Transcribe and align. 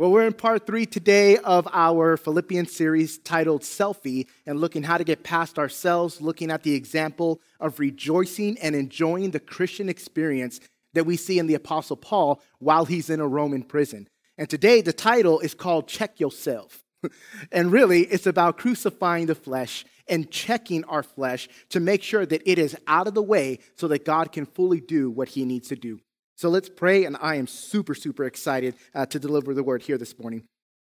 Well, 0.00 0.12
we're 0.12 0.26
in 0.26 0.32
part 0.32 0.66
three 0.66 0.86
today 0.86 1.36
of 1.36 1.68
our 1.74 2.16
Philippians 2.16 2.74
series 2.74 3.18
titled 3.18 3.60
Selfie 3.60 4.28
and 4.46 4.58
looking 4.58 4.82
how 4.82 4.96
to 4.96 5.04
get 5.04 5.24
past 5.24 5.58
ourselves, 5.58 6.22
looking 6.22 6.50
at 6.50 6.62
the 6.62 6.74
example 6.74 7.42
of 7.60 7.78
rejoicing 7.78 8.56
and 8.60 8.74
enjoying 8.74 9.32
the 9.32 9.40
Christian 9.40 9.90
experience 9.90 10.58
that 10.94 11.04
we 11.04 11.18
see 11.18 11.38
in 11.38 11.48
the 11.48 11.54
Apostle 11.54 11.98
Paul 11.98 12.40
while 12.60 12.86
he's 12.86 13.10
in 13.10 13.20
a 13.20 13.28
Roman 13.28 13.62
prison. 13.62 14.08
And 14.38 14.48
today 14.48 14.80
the 14.80 14.94
title 14.94 15.38
is 15.40 15.52
called 15.52 15.86
Check 15.86 16.18
Yourself. 16.18 16.82
and 17.52 17.70
really, 17.70 18.04
it's 18.04 18.26
about 18.26 18.56
crucifying 18.56 19.26
the 19.26 19.34
flesh 19.34 19.84
and 20.08 20.30
checking 20.30 20.82
our 20.84 21.02
flesh 21.02 21.46
to 21.68 21.78
make 21.78 22.02
sure 22.02 22.24
that 22.24 22.50
it 22.50 22.58
is 22.58 22.74
out 22.86 23.06
of 23.06 23.12
the 23.12 23.22
way 23.22 23.58
so 23.76 23.86
that 23.88 24.06
God 24.06 24.32
can 24.32 24.46
fully 24.46 24.80
do 24.80 25.10
what 25.10 25.28
he 25.28 25.44
needs 25.44 25.68
to 25.68 25.76
do. 25.76 26.00
So 26.40 26.48
let's 26.48 26.70
pray, 26.70 27.04
and 27.04 27.18
I 27.20 27.34
am 27.34 27.46
super, 27.46 27.94
super 27.94 28.24
excited 28.24 28.74
uh, 28.94 29.04
to 29.04 29.18
deliver 29.18 29.52
the 29.52 29.62
word 29.62 29.82
here 29.82 29.98
this 29.98 30.18
morning. 30.18 30.44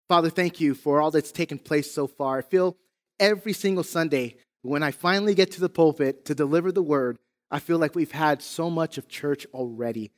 Father, 0.09 0.31
thank 0.31 0.61
you 0.61 0.73
for 0.73 1.01
all 1.01 1.11
that's 1.11 1.33
taken 1.33 1.59
place 1.59 1.91
so 1.91 2.07
far. 2.07 2.39
I 2.39 2.43
feel 2.43 2.77
every 3.19 3.53
single 3.53 3.83
Sunday 3.83 4.37
when 4.63 4.85
I 4.85 4.93
finally 4.93 5.35
get 5.35 5.51
to 5.51 5.61
the 5.61 5.69
pulpit 5.69 6.27
to 6.27 6.37
deliver 6.37 6.71
the 6.71 6.81
word, 6.81 7.19
I 7.51 7.59
feel 7.59 7.79
like 7.79 7.97
we've 7.97 8.13
had 8.13 8.41
so 8.41 8.71
much 8.71 8.99
of 8.99 9.09
church 9.09 9.45
already. 9.53 10.13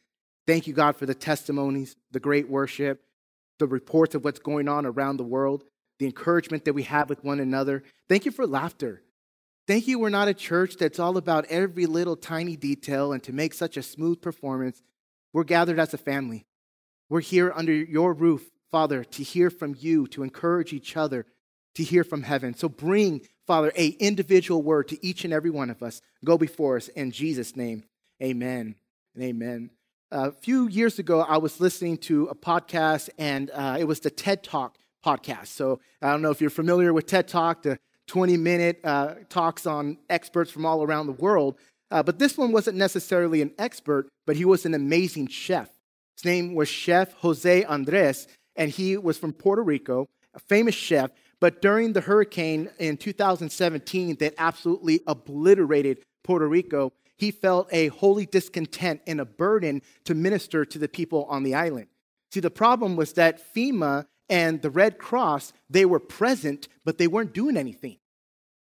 Thank 0.47 0.67
you, 0.67 0.75
God, 0.75 0.95
for 0.95 1.07
the 1.07 1.15
testimonies, 1.15 1.97
the 2.11 2.21
great 2.21 2.51
worship, 2.51 3.01
the 3.59 3.67
reports 3.67 4.15
of 4.15 4.25
what's 4.25 4.41
going 4.41 4.69
on 4.69 4.85
around 4.85 5.17
the 5.17 5.25
world, 5.25 5.65
the 6.01 6.05
encouragement 6.05 6.67
that 6.67 6.75
we 6.75 6.83
have 6.83 7.09
with 7.09 7.25
one 7.25 7.41
another. 7.41 7.83
Thank 8.11 8.27
you 8.27 8.31
for 8.31 8.47
laughter. 8.47 9.01
Thank 9.67 9.89
you, 9.89 9.99
we're 9.99 10.11
not 10.11 10.29
a 10.29 10.35
church 10.35 10.77
that's 10.77 10.99
all 10.99 11.17
about 11.17 11.47
every 11.47 11.87
little 11.87 12.15
tiny 12.15 12.57
detail 12.57 13.15
and 13.15 13.23
to 13.23 13.33
make 13.33 13.55
such 13.55 13.79
a 13.79 13.83
smooth 13.83 14.21
performance. 14.21 14.83
We're 15.35 15.45
gathered 15.45 15.81
as 15.81 15.93
a 15.93 15.99
family. 15.99 16.47
We're 17.11 17.21
here 17.21 17.53
under 17.55 17.75
your 17.75 18.15
roof, 18.15 18.51
Father, 18.71 19.03
to 19.03 19.23
hear 19.25 19.51
from 19.51 19.75
you, 19.79 20.07
to 20.09 20.23
encourage 20.23 20.73
each 20.73 20.97
other, 20.97 21.27
to 21.75 21.83
hear 21.83 22.05
from 22.05 22.23
heaven. 22.23 22.55
So 22.55 22.69
bring, 22.69 23.21
Father, 23.45 23.73
a 23.77 23.89
individual 23.89 24.63
word 24.63 24.87
to 24.89 25.07
each 25.07 25.25
and 25.25 25.35
every 25.35 25.51
one 25.51 25.71
of 25.71 25.83
us. 25.83 26.01
Go 26.25 26.39
before 26.39 26.77
us 26.77 26.87
in 26.87 27.11
Jesus' 27.11 27.57
name. 27.57 27.83
Amen 28.23 28.77
and 29.15 29.25
amen. 29.25 29.71
A 30.13 30.31
few 30.31 30.69
years 30.69 31.01
ago, 31.01 31.21
I 31.21 31.39
was 31.39 31.61
listening 31.61 31.99
to 31.99 32.27
a 32.27 32.35
podcast, 32.37 33.11
and 33.19 33.51
uh, 33.53 33.77
it 33.77 33.85
was 33.85 33.99
the 33.99 34.11
TED 34.11 34.45
Talk 34.45 34.79
podcast. 35.05 35.49
So 35.49 35.81
I 36.01 36.13
don't 36.13 36.23
know 36.23 36.31
if 36.31 36.41
you're 36.41 36.49
familiar 36.49 36.93
with 36.93 37.07
TED 37.07 37.27
Talk, 37.27 37.63
the 37.63 37.81
20 38.07 38.37
minute 38.37 38.81
uh, 38.85 39.15
talks 39.29 39.67
on 39.67 39.99
experts 40.09 40.53
from 40.53 40.65
all 40.65 40.85
around 40.85 41.07
the 41.07 41.13
world. 41.13 41.59
Uh, 41.91 42.03
but 42.03 42.19
this 42.19 42.37
one 42.37 42.53
wasn't 42.53 42.77
necessarily 42.77 43.43
an 43.43 43.53
expert, 43.59 44.09
but 44.27 44.37
he 44.37 44.45
was 44.45 44.67
an 44.67 44.75
amazing 44.75 45.27
chef. 45.27 45.69
His 46.17 46.25
name 46.25 46.55
was 46.55 46.69
Chef 46.69 47.13
Jose 47.15 47.65
Andres, 47.65 48.27
and 48.57 48.71
he 48.71 48.97
was 48.97 49.19
from 49.19 49.33
Puerto 49.33 49.63
Rico, 49.63 50.09
a 50.35 50.39
famous 50.39 50.75
chef. 50.75 51.11
But 51.41 51.61
during 51.61 51.93
the 51.93 52.01
hurricane 52.01 52.71
in 52.79 52.97
2017 52.97 54.17
that 54.17 54.35
absolutely 54.39 55.01
obliterated 55.07 55.99
Puerto 56.23 56.49
Rico, 56.49 56.93
he 57.17 57.31
felt 57.31 57.69
a 57.73 57.89
holy 57.89 58.27
discontent 58.27 59.03
and 59.07 59.21
a 59.21 59.25
burden 59.25 59.83
to 60.05 60.15
minister 60.15 60.65
to 60.65 60.79
the 60.79 60.89
people 60.89 61.25
on 61.25 61.43
the 61.43 61.55
island. 61.55 61.89
See, 62.33 62.41
the 62.41 62.51
problem 62.51 62.97
was 62.97 63.13
that 63.15 63.55
FEMA 63.55 64.07
and 64.29 64.63
the 64.63 64.71
Red 64.71 64.99
Cross, 64.99 65.53
they 65.69 65.85
were 65.85 66.01
present, 66.01 66.69
but 66.85 66.99
they 66.99 67.07
weren't 67.07 67.35
doing 67.35 67.57
anything. 67.57 67.99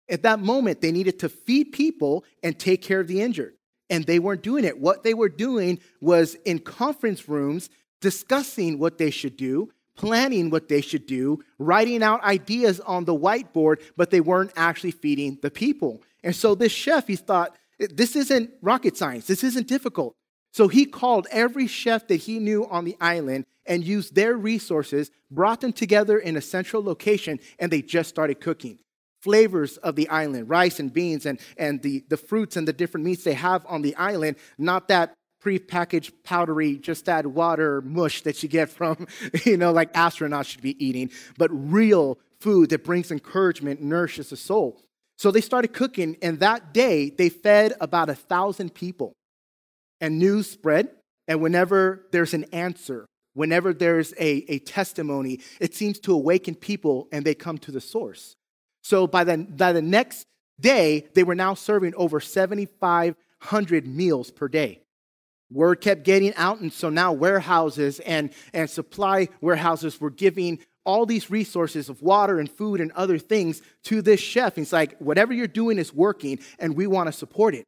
At 0.09 0.23
that 0.23 0.41
moment, 0.41 0.81
they 0.81 0.93
needed 0.93 1.19
to 1.21 1.29
feed 1.29 1.73
people 1.73 2.25
and 2.43 2.59
take 2.59 2.83
care 2.83 3.01
of 3.01 3.09
the 3.09 3.21
injured. 3.21 3.55
And 3.91 4.05
they 4.05 4.19
weren't 4.19 4.43
doing 4.43 4.65
it. 4.65 4.79
What 4.79 5.03
they 5.03 5.15
were 5.15 5.29
doing 5.29 5.81
was 6.01 6.35
in 6.45 6.59
conference 6.61 7.29
rooms 7.29 7.71
discussing 8.01 8.79
what 8.79 8.99
they 8.99 9.11
should 9.11 9.37
do, 9.37 9.71
planning 9.97 10.51
what 10.51 10.69
they 10.69 10.81
should 10.81 11.07
do, 11.07 11.43
writing 11.59 12.03
out 12.03 12.23
ideas 12.23 12.81
on 12.81 13.05
the 13.05 13.17
whiteboard, 13.17 13.81
but 13.97 14.11
they 14.11 14.21
weren't 14.21 14.53
actually 14.57 14.91
feeding 14.91 15.39
the 15.43 15.51
people. 15.51 16.03
And 16.23 16.35
so 16.35 16.55
this 16.55 16.73
chef, 16.73 17.07
he 17.07 17.17
thought, 17.17 17.57
this 17.79 18.17
isn't 18.17 18.51
rocket 18.63 18.97
science, 18.97 19.27
this 19.27 19.45
isn't 19.45 19.69
difficult. 19.69 20.15
So 20.53 20.69
he 20.69 20.87
called 20.87 21.27
every 21.31 21.67
chef 21.67 22.09
that 22.09 22.17
he 22.17 22.39
knew 22.39 22.67
on 22.67 22.85
the 22.85 22.97
island 23.01 23.45
and 23.67 23.85
used 23.85 24.15
their 24.15 24.37
resources, 24.37 25.11
brought 25.31 25.61
them 25.61 25.73
together 25.73 26.19
in 26.19 26.37
a 26.37 26.41
central 26.41 26.83
location, 26.83 27.39
and 27.59 27.71
they 27.71 27.83
just 27.83 28.09
started 28.09 28.41
cooking 28.41 28.79
flavors 29.23 29.77
of 29.79 29.97
the 29.97 30.09
island 30.09 30.49
rice 30.49 30.79
and 30.79 30.93
beans 30.93 31.27
and, 31.27 31.41
and 31.57 31.83
the, 31.83 32.05
the 32.09 32.17
fruits 32.17 32.57
and 32.57 32.67
the 32.67 32.73
different 32.73 33.05
meats 33.05 33.25
they 33.25 33.35
have 33.35 33.65
on 33.67 33.83
the 33.83 33.95
island, 33.97 34.37
not 34.59 34.89
that 34.89 35.15
prepackaged 35.43 36.13
powdery, 36.25 36.77
just 36.77 37.05
that 37.05 37.27
water 37.27 37.81
mush 37.83 38.23
that 38.23 38.43
you 38.43 38.49
get 38.49 38.69
from, 38.69 39.07
you 39.45 39.57
know, 39.57 39.73
like 39.73 39.93
astronauts 39.93 40.47
should 40.47 40.63
be 40.63 40.85
eating, 40.85 41.11
but 41.39 41.51
real 41.53 42.19
food 42.41 42.71
that 42.71 42.85
brings 42.85 43.11
encouragement, 43.11 43.81
nourishes 43.81 44.31
the 44.31 44.37
soul. 44.37 44.81
So 45.19 45.31
they 45.31 45.41
started 45.41 45.73
cooking, 45.73 46.17
and 46.21 46.41
that 46.41 46.75
day 46.75 47.11
they 47.11 47.29
fed 47.29 47.73
about 47.81 48.11
a 48.11 48.15
thousand 48.15 48.75
people. 48.75 49.13
And 50.01 50.19
news 50.19 50.51
spread, 50.51 50.91
and 51.27 51.41
whenever 51.41 52.07
there's 52.13 52.35
an 52.35 52.45
answer, 52.53 53.07
whenever 53.33 53.73
there's 53.73 54.13
a, 54.15 54.45
a 54.49 54.59
testimony, 54.59 55.41
it 55.61 55.75
seems 55.75 55.99
to 56.01 56.13
awaken 56.13 56.55
people 56.55 57.09
and 57.13 57.25
they 57.25 57.35
come 57.35 57.59
to 57.59 57.71
the 57.71 57.81
source. 57.81 58.35
So 58.87 59.09
by 59.09 59.25
the, 59.25 59.39
by 59.39 59.73
the 59.73 59.83
next 59.83 60.29
day, 60.61 61.09
they 61.13 61.25
were 61.25 61.35
now 61.35 61.55
serving 61.55 61.93
over 61.97 62.21
7,500 62.21 63.85
meals 63.85 64.31
per 64.31 64.47
day. 64.47 64.81
Word 65.51 65.81
kept 65.81 66.05
getting 66.05 66.33
out, 66.37 66.61
and 66.61 66.73
so 66.73 66.89
now 66.89 67.13
warehouses 67.13 67.99
and, 67.99 68.31
and 68.55 68.71
supply 68.71 69.27
warehouses 69.41 70.01
were 70.01 70.11
giving 70.11 70.61
all 70.85 71.05
these 71.05 71.33
resources 71.33 71.89
of 71.89 72.01
water 72.01 72.39
and 72.39 72.49
food 72.49 72.81
and 72.81 72.93
other 72.93 73.19
things 73.19 73.61
to 73.83 74.03
this 74.03 74.21
chef. 74.21 74.55
He's 74.55 74.73
like, 74.73 74.97
whatever 74.99 75.35
you're 75.35 75.49
doing 75.49 75.79
is 75.79 75.93
working, 75.93 76.39
and 76.61 76.77
we 76.77 76.87
want 76.87 77.09
to 77.09 77.13
support 77.13 77.57
it. 77.57 77.65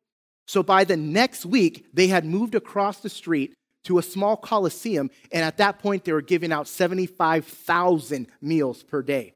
So 0.47 0.63
by 0.63 0.85
the 0.85 0.97
next 0.97 1.45
week, 1.45 1.87
they 1.93 2.07
had 2.07 2.25
moved 2.25 2.55
across 2.55 3.01
the 3.01 3.11
street 3.11 3.55
to 3.87 3.99
a 3.99 4.05
small 4.05 4.37
coliseum, 4.37 5.11
and 5.33 5.45
at 5.45 5.57
that 5.57 5.81
point, 5.81 6.05
they 6.05 6.13
were 6.13 6.23
giving 6.23 6.53
out 6.53 6.69
75,000 6.69 8.29
meals 8.41 8.85
per 8.85 9.03
day. 9.03 9.35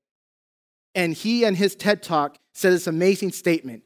And 0.94 1.14
he 1.14 1.44
and 1.44 1.56
his 1.56 1.74
TED 1.74 2.02
Talk 2.02 2.38
said 2.52 2.72
this 2.72 2.86
amazing 2.86 3.32
statement. 3.32 3.82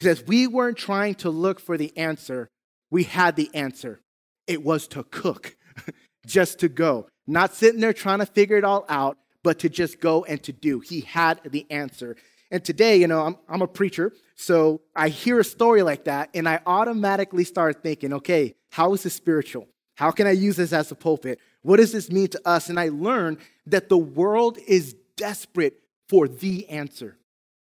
He 0.00 0.06
says, 0.06 0.24
We 0.26 0.46
weren't 0.46 0.76
trying 0.76 1.14
to 1.16 1.30
look 1.30 1.60
for 1.60 1.76
the 1.76 1.96
answer, 1.96 2.48
we 2.90 3.04
had 3.04 3.36
the 3.36 3.50
answer. 3.54 4.00
It 4.46 4.62
was 4.62 4.88
to 4.88 5.04
cook, 5.04 5.56
just 6.26 6.58
to 6.60 6.68
go. 6.68 7.08
Not 7.26 7.54
sitting 7.54 7.80
there 7.80 7.92
trying 7.92 8.18
to 8.18 8.26
figure 8.26 8.56
it 8.56 8.64
all 8.64 8.84
out, 8.88 9.18
but 9.44 9.60
to 9.60 9.68
just 9.68 10.00
go 10.00 10.24
and 10.24 10.42
to 10.42 10.52
do. 10.52 10.80
He 10.80 11.02
had 11.02 11.40
the 11.44 11.66
answer. 11.70 12.16
And 12.50 12.64
today, 12.64 12.96
you 12.96 13.06
know, 13.06 13.22
I'm, 13.22 13.36
I'm 13.48 13.62
a 13.62 13.66
preacher, 13.66 14.12
so 14.34 14.82
I 14.94 15.08
hear 15.08 15.38
a 15.40 15.44
story 15.44 15.82
like 15.82 16.04
that, 16.04 16.28
and 16.34 16.48
I 16.48 16.60
automatically 16.66 17.44
start 17.44 17.82
thinking, 17.82 18.12
okay, 18.12 18.56
how 18.70 18.92
is 18.92 19.04
this 19.04 19.14
spiritual? 19.14 19.68
How 19.94 20.10
can 20.10 20.26
I 20.26 20.32
use 20.32 20.56
this 20.56 20.72
as 20.72 20.90
a 20.90 20.94
pulpit? 20.94 21.38
What 21.62 21.76
does 21.76 21.92
this 21.92 22.10
mean 22.10 22.28
to 22.28 22.40
us? 22.44 22.68
And 22.68 22.78
I 22.78 22.88
learned 22.88 23.38
that 23.66 23.88
the 23.88 23.96
world 23.96 24.58
is 24.66 24.94
desperate 25.16 25.81
for 26.12 26.28
the 26.28 26.68
answer. 26.68 27.16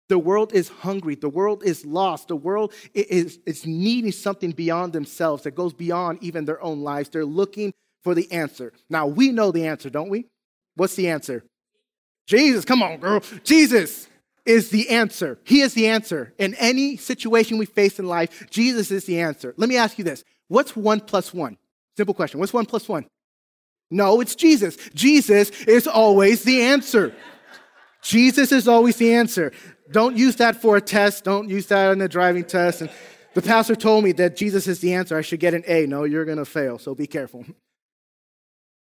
The 0.08 0.18
world 0.18 0.52
is 0.52 0.68
hungry. 0.68 1.14
The 1.14 1.28
world 1.28 1.62
is 1.62 1.86
lost. 1.86 2.26
The 2.26 2.34
world 2.34 2.72
is, 2.92 3.38
is 3.46 3.64
needing 3.64 4.10
something 4.10 4.50
beyond 4.50 4.92
themselves 4.92 5.44
that 5.44 5.52
goes 5.52 5.72
beyond 5.72 6.18
even 6.22 6.44
their 6.44 6.60
own 6.60 6.82
lives. 6.82 7.08
They're 7.08 7.24
looking 7.24 7.72
for 8.02 8.16
the 8.16 8.30
answer. 8.32 8.72
Now, 8.90 9.06
we 9.06 9.30
know 9.30 9.52
the 9.52 9.64
answer, 9.68 9.90
don't 9.90 10.10
we? 10.10 10.26
What's 10.74 10.96
the 10.96 11.08
answer? 11.08 11.44
Jesus, 12.26 12.64
come 12.64 12.82
on, 12.82 12.98
girl. 12.98 13.22
Jesus 13.44 14.08
is 14.44 14.70
the 14.70 14.90
answer. 14.90 15.38
He 15.44 15.60
is 15.60 15.72
the 15.74 15.86
answer. 15.86 16.34
In 16.36 16.54
any 16.54 16.96
situation 16.96 17.58
we 17.58 17.66
face 17.66 18.00
in 18.00 18.06
life, 18.06 18.50
Jesus 18.50 18.90
is 18.90 19.04
the 19.04 19.20
answer. 19.20 19.54
Let 19.56 19.68
me 19.68 19.76
ask 19.76 19.98
you 19.98 20.04
this 20.04 20.24
What's 20.48 20.74
one 20.74 20.98
plus 20.98 21.32
one? 21.32 21.58
Simple 21.96 22.12
question. 22.12 22.40
What's 22.40 22.52
one 22.52 22.66
plus 22.66 22.88
one? 22.88 23.06
No, 23.88 24.20
it's 24.20 24.34
Jesus. 24.34 24.76
Jesus 24.94 25.50
is 25.62 25.86
always 25.86 26.42
the 26.42 26.62
answer. 26.62 27.14
Jesus 28.02 28.50
is 28.50 28.66
always 28.66 28.96
the 28.96 29.14
answer. 29.14 29.52
Don't 29.90 30.16
use 30.16 30.36
that 30.36 30.60
for 30.60 30.76
a 30.76 30.80
test. 30.80 31.24
Don't 31.24 31.48
use 31.48 31.66
that 31.66 31.92
in 31.92 32.00
a 32.00 32.08
driving 32.08 32.44
test. 32.44 32.80
And 32.80 32.90
the 33.34 33.42
pastor 33.42 33.76
told 33.76 34.04
me 34.04 34.12
that 34.12 34.36
Jesus 34.36 34.66
is 34.66 34.80
the 34.80 34.92
answer. 34.92 35.16
I 35.16 35.22
should 35.22 35.40
get 35.40 35.54
an 35.54 35.62
A. 35.66 35.86
No, 35.86 36.04
you're 36.04 36.24
going 36.24 36.38
to 36.38 36.44
fail, 36.44 36.78
so 36.78 36.94
be 36.94 37.06
careful. 37.06 37.44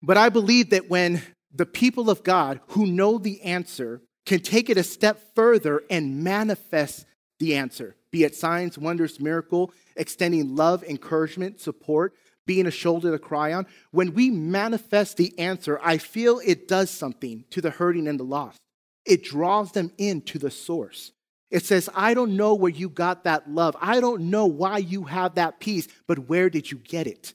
But 0.01 0.17
I 0.17 0.29
believe 0.29 0.71
that 0.71 0.89
when 0.89 1.21
the 1.53 1.65
people 1.65 2.09
of 2.09 2.23
God 2.23 2.59
who 2.69 2.87
know 2.87 3.17
the 3.19 3.41
answer 3.43 4.01
can 4.25 4.39
take 4.39 4.69
it 4.69 4.77
a 4.77 4.83
step 4.83 5.35
further 5.35 5.83
and 5.89 6.23
manifest 6.23 7.05
the 7.39 7.55
answer, 7.55 7.95
be 8.11 8.23
it 8.23 8.35
signs, 8.35 8.77
wonders, 8.77 9.19
miracle, 9.19 9.71
extending 9.95 10.55
love, 10.55 10.83
encouragement, 10.83 11.59
support, 11.59 12.13
being 12.47 12.65
a 12.65 12.71
shoulder 12.71 13.11
to 13.11 13.19
cry 13.19 13.53
on, 13.53 13.67
when 13.91 14.13
we 14.15 14.31
manifest 14.31 15.17
the 15.17 15.37
answer, 15.37 15.79
I 15.83 15.99
feel 15.99 16.41
it 16.43 16.67
does 16.67 16.89
something 16.89 17.45
to 17.51 17.61
the 17.61 17.69
hurting 17.69 18.07
and 18.07 18.19
the 18.19 18.23
lost 18.23 18.59
it 19.05 19.23
draws 19.23 19.71
them 19.71 19.91
into 19.97 20.39
the 20.39 20.51
source. 20.51 21.11
It 21.49 21.65
says, 21.65 21.89
I 21.93 22.13
don't 22.13 22.37
know 22.37 22.55
where 22.55 22.71
you 22.71 22.89
got 22.89 23.25
that 23.25 23.49
love. 23.49 23.75
I 23.81 23.99
don't 23.99 24.29
know 24.29 24.45
why 24.45 24.77
you 24.77 25.03
have 25.03 25.35
that 25.35 25.59
peace, 25.59 25.87
but 26.07 26.29
where 26.29 26.49
did 26.49 26.71
you 26.71 26.77
get 26.77 27.07
it? 27.07 27.33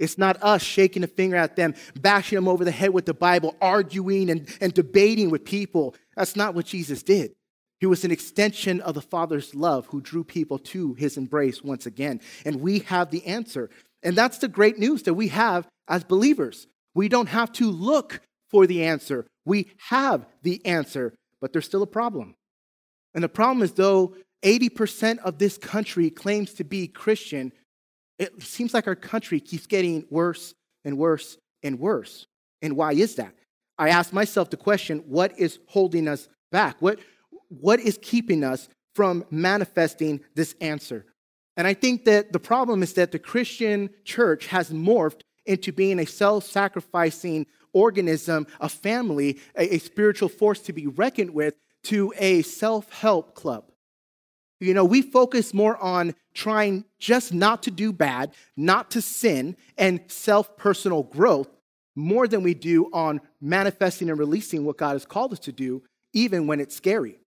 It's 0.00 0.18
not 0.18 0.42
us 0.42 0.60
shaking 0.60 1.04
a 1.04 1.06
finger 1.06 1.36
at 1.36 1.54
them, 1.54 1.74
bashing 1.94 2.36
them 2.36 2.48
over 2.48 2.64
the 2.64 2.72
head 2.72 2.90
with 2.90 3.06
the 3.06 3.14
Bible, 3.14 3.54
arguing 3.60 4.28
and, 4.28 4.48
and 4.60 4.74
debating 4.74 5.30
with 5.30 5.44
people. 5.44 5.94
That's 6.16 6.34
not 6.34 6.54
what 6.54 6.66
Jesus 6.66 7.04
did. 7.04 7.34
He 7.78 7.86
was 7.86 8.04
an 8.04 8.10
extension 8.10 8.80
of 8.80 8.94
the 8.94 9.02
Father's 9.02 9.54
love 9.54 9.86
who 9.86 10.00
drew 10.00 10.24
people 10.24 10.58
to 10.58 10.94
his 10.94 11.16
embrace 11.16 11.62
once 11.62 11.86
again. 11.86 12.20
And 12.44 12.60
we 12.60 12.80
have 12.80 13.10
the 13.10 13.24
answer. 13.26 13.70
And 14.02 14.16
that's 14.16 14.38
the 14.38 14.48
great 14.48 14.78
news 14.78 15.04
that 15.04 15.14
we 15.14 15.28
have 15.28 15.68
as 15.86 16.02
believers. 16.02 16.66
We 16.94 17.08
don't 17.08 17.28
have 17.28 17.52
to 17.52 17.70
look 17.70 18.20
for 18.54 18.68
the 18.68 18.84
answer, 18.84 19.26
we 19.44 19.66
have 19.88 20.26
the 20.44 20.64
answer, 20.64 21.12
but 21.40 21.52
there's 21.52 21.64
still 21.64 21.82
a 21.82 21.88
problem. 21.88 22.36
And 23.12 23.24
the 23.24 23.28
problem 23.28 23.64
is, 23.64 23.72
though 23.72 24.14
80% 24.44 25.18
of 25.24 25.38
this 25.38 25.58
country 25.58 26.08
claims 26.08 26.54
to 26.54 26.62
be 26.62 26.86
Christian, 26.86 27.50
it 28.16 28.40
seems 28.40 28.72
like 28.72 28.86
our 28.86 28.94
country 28.94 29.40
keeps 29.40 29.66
getting 29.66 30.06
worse 30.08 30.54
and 30.84 30.96
worse 30.96 31.36
and 31.64 31.80
worse. 31.80 32.28
And 32.62 32.76
why 32.76 32.92
is 32.92 33.16
that? 33.16 33.34
I 33.76 33.88
ask 33.88 34.12
myself 34.12 34.50
the 34.50 34.56
question 34.56 35.02
what 35.08 35.36
is 35.36 35.58
holding 35.66 36.06
us 36.06 36.28
back? 36.52 36.76
What, 36.78 37.00
what 37.48 37.80
is 37.80 37.98
keeping 38.00 38.44
us 38.44 38.68
from 38.94 39.24
manifesting 39.32 40.20
this 40.36 40.54
answer? 40.60 41.06
And 41.56 41.66
I 41.66 41.74
think 41.74 42.04
that 42.04 42.32
the 42.32 42.38
problem 42.38 42.84
is 42.84 42.92
that 42.92 43.10
the 43.10 43.18
Christian 43.18 43.90
church 44.04 44.46
has 44.46 44.70
morphed 44.70 45.22
into 45.44 45.72
being 45.72 45.98
a 45.98 46.06
self 46.06 46.44
sacrificing 46.44 47.46
organism, 47.74 48.46
a 48.60 48.68
family, 48.68 49.38
a, 49.56 49.74
a, 49.74 49.78
spiritual 49.78 50.30
force 50.30 50.60
to 50.60 50.72
be 50.72 50.86
reckoned 50.86 51.30
with, 51.30 51.54
to 51.82 52.14
a 52.16 52.40
self 52.42 52.90
help 52.90 53.34
club. 53.34 53.64
You 54.60 54.72
know, 54.72 54.84
we 54.84 55.02
focus 55.02 55.52
more 55.52 55.76
on 55.76 56.14
trying 56.32 56.84
just 56.98 57.34
not 57.34 57.62
to 57.64 57.70
do 57.70 57.92
bad, 57.92 58.32
not 58.56 58.90
to 58.92 59.02
sin, 59.02 59.56
and 59.76 60.00
self 60.06 60.56
personal 60.56 61.02
growth 61.02 61.48
more 61.96 62.26
than 62.26 62.42
we 62.42 62.54
do 62.54 62.88
on 62.92 63.20
manifesting 63.40 64.08
and 64.10 64.18
releasing 64.18 64.64
what 64.64 64.78
God 64.78 64.92
has 64.92 65.04
called 65.04 65.32
us 65.32 65.38
to 65.40 65.52
do, 65.52 65.82
even 66.12 66.46
when 66.46 66.60
it's 66.60 66.74
scary. 66.74 67.18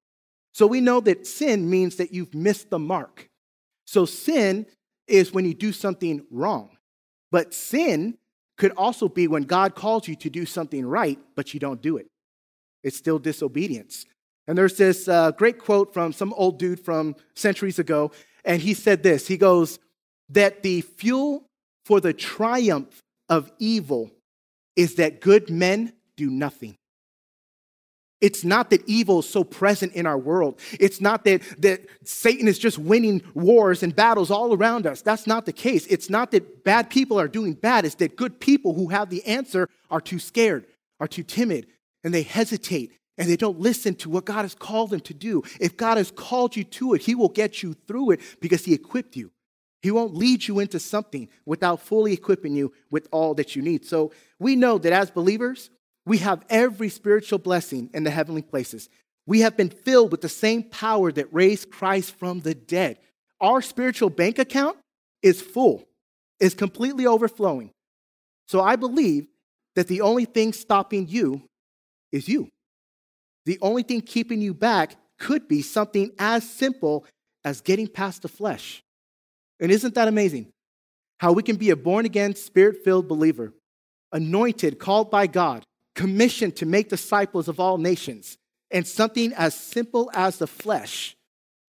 So 0.54 0.66
we 0.66 0.82
know 0.82 1.00
that 1.02 1.28
sin 1.28 1.70
means 1.70 1.98
that 1.98 2.14
you've 2.14 2.34
missed 2.34 2.70
the 2.70 2.80
mark. 2.80 3.30
So 3.86 4.06
sin 4.06 4.66
is 5.08 5.32
when 5.32 5.46
you 5.46 5.54
do 5.54 5.72
something 5.72 6.26
wrong. 6.32 6.78
But 7.32 7.54
sin 7.54 8.18
could 8.58 8.72
also 8.72 9.08
be 9.08 9.28
when 9.28 9.44
God 9.44 9.76
calls 9.76 10.08
you 10.08 10.16
to 10.16 10.30
do 10.30 10.46
something 10.46 10.86
right, 10.86 11.20
but 11.36 11.54
you 11.54 11.60
don't 11.60 11.82
do 11.82 11.98
it. 11.98 12.08
It's 12.84 12.98
still 12.98 13.20
disobedience. 13.20 14.06
And 14.48 14.58
there's 14.58 14.78
this 14.78 15.08
uh, 15.08 15.32
great 15.32 15.60
quote 15.60 15.94
from 15.94 16.14
some 16.14 16.34
old 16.34 16.58
dude 16.58 16.80
from 16.80 17.16
centuries 17.36 17.80
ago, 17.80 18.12
and 18.46 18.62
he 18.62 18.74
said 18.74 19.04
this 19.04 19.28
He 19.28 19.38
goes, 19.38 19.80
That 20.30 20.64
the 20.64 20.82
fuel 20.82 21.46
for 21.86 22.00
the 22.00 22.14
triumph 22.14 23.02
of 23.30 23.52
evil 23.60 24.12
is 24.76 24.96
that 24.96 25.22
good 25.22 25.50
men 25.50 25.94
do 26.16 26.30
nothing. 26.30 26.76
It's 28.20 28.44
not 28.44 28.72
that 28.72 28.82
evil 28.88 29.20
is 29.20 29.30
so 29.30 29.44
present 29.44 29.94
in 29.94 30.08
our 30.08 30.18
world. 30.18 30.60
It's 30.80 31.00
not 31.00 31.24
that, 31.26 31.44
that 31.60 31.86
Satan 32.04 32.48
is 32.48 32.58
just 32.58 32.80
winning 32.80 33.22
wars 33.36 33.84
and 33.84 33.96
battles 33.96 34.32
all 34.32 34.56
around 34.56 34.88
us. 34.88 35.02
That's 35.02 35.28
not 35.28 35.46
the 35.46 35.54
case. 35.54 35.86
It's 35.86 36.10
not 36.10 36.32
that 36.32 36.64
bad 36.64 36.90
people 36.90 37.20
are 37.20 37.28
doing 37.28 37.54
bad. 37.54 37.86
It's 37.86 37.96
that 37.96 38.16
good 38.16 38.40
people 38.40 38.74
who 38.74 38.88
have 38.88 39.10
the 39.10 39.24
answer 39.26 39.70
are 39.92 40.02
too 40.02 40.18
scared, 40.18 40.66
are 41.00 41.08
too 41.08 41.24
timid, 41.24 41.68
and 42.04 42.14
they 42.14 42.24
hesitate 42.24 42.92
and 43.18 43.28
they 43.28 43.38
don't 43.38 43.60
listen 43.60 43.96
to 43.96 44.10
what 44.10 44.26
God 44.26 44.44
has 44.44 44.56
called 44.56 44.92
them 44.92 45.00
to 45.02 45.14
do. 45.14 45.44
If 45.60 45.76
God 45.76 45.98
has 45.98 46.12
called 46.12 46.56
you 46.56 46.64
to 46.64 46.94
it, 46.94 47.02
He 47.02 47.16
will 47.16 47.30
get 47.30 47.64
you 47.64 47.74
through 47.88 48.12
it 48.12 48.22
because 48.40 48.66
He 48.66 48.74
equipped 48.74 49.16
you. 49.16 49.32
He 49.82 49.92
won't 49.92 50.16
lead 50.16 50.48
you 50.48 50.60
into 50.60 50.80
something 50.80 51.30
without 51.46 51.82
fully 51.82 52.14
equipping 52.14 52.56
you 52.56 52.74
with 52.92 53.08
all 53.12 53.34
that 53.36 53.56
you 53.56 53.62
need. 53.62 53.86
So 53.86 54.12
we 54.40 54.56
know 54.56 54.78
that 54.78 54.94
as 54.94 55.12
believers, 55.12 55.70
we 56.08 56.20
have 56.20 56.46
every 56.50 56.88
spiritual 56.88 57.38
blessing 57.38 57.90
in 57.94 58.06
the 58.06 58.10
heavenly 58.10 58.42
places. 58.42 58.88
We 59.26 59.42
have 59.42 59.58
been 59.58 59.70
filled 59.70 60.12
with 60.12 60.22
the 60.22 60.30
same 60.30 60.64
power 60.64 61.12
that 61.12 61.34
raised 61.34 61.70
Christ 61.70 62.16
from 62.16 62.40
the 62.40 62.56
dead. 62.56 62.98
Our 63.42 63.62
spiritual 63.62 64.10
bank 64.10 64.40
account 64.40 64.78
is 65.22 65.42
full, 65.42 65.84
is 66.40 66.54
completely 66.54 67.06
overflowing. 67.06 67.72
So 68.48 68.62
I 68.62 68.78
believe 68.78 69.28
that 69.76 69.90
the 69.90 70.00
only 70.00 70.24
thing 70.24 70.54
stopping 70.54 71.10
you 71.10 71.42
is 72.14 72.30
you. 72.30 72.48
The 73.46 73.60
only 73.62 73.84
thing 73.84 74.00
keeping 74.00 74.42
you 74.42 74.54
back 74.54 74.96
could 75.20 75.50
be 75.50 75.62
something 75.62 76.12
as 76.18 76.50
simple 76.50 77.06
as 77.44 77.60
getting 77.60 77.88
past 77.88 78.22
the 78.22 78.30
flesh. 78.30 78.82
And 79.60 79.72
isn't 79.72 79.96
that 79.96 80.08
amazing? 80.08 80.54
How 81.20 81.34
we 81.34 81.44
can 81.44 81.58
be 81.58 81.70
a 81.72 81.76
born 81.76 82.06
again, 82.06 82.34
spirit 82.36 82.84
filled 82.86 83.10
believer, 83.10 83.52
anointed, 84.14 84.80
called 84.80 85.12
by 85.12 85.28
God, 85.28 85.64
commissioned 85.98 86.56
to 86.56 86.66
make 86.68 86.90
disciples 86.90 87.48
of 87.48 87.60
all 87.60 87.80
nations, 87.80 88.38
and 88.70 88.86
something 88.86 89.34
as 89.34 89.56
simple 89.56 90.12
as 90.14 90.38
the 90.38 90.46
flesh 90.46 91.18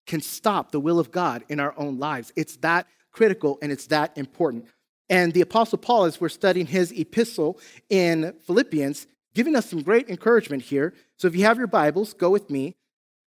can 0.05 0.21
stop 0.21 0.71
the 0.71 0.79
will 0.79 0.99
of 0.99 1.11
God 1.11 1.43
in 1.49 1.59
our 1.59 1.73
own 1.75 1.97
lives. 1.97 2.31
It's 2.35 2.55
that 2.57 2.85
critical 3.11 3.57
and 3.61 3.71
it's 3.71 3.87
that 3.87 4.15
important. 4.15 4.67
And 5.09 5.33
the 5.33 5.41
Apostle 5.41 5.79
Paul, 5.79 6.03
as 6.03 6.21
we're 6.21 6.29
studying 6.29 6.67
his 6.67 6.91
epistle 6.91 7.59
in 7.89 8.33
Philippians, 8.45 9.07
giving 9.33 9.55
us 9.55 9.65
some 9.65 9.81
great 9.81 10.09
encouragement 10.09 10.61
here. 10.61 10.93
So 11.17 11.27
if 11.27 11.35
you 11.35 11.45
have 11.45 11.57
your 11.57 11.65
Bibles, 11.65 12.13
go 12.13 12.29
with 12.29 12.51
me 12.51 12.75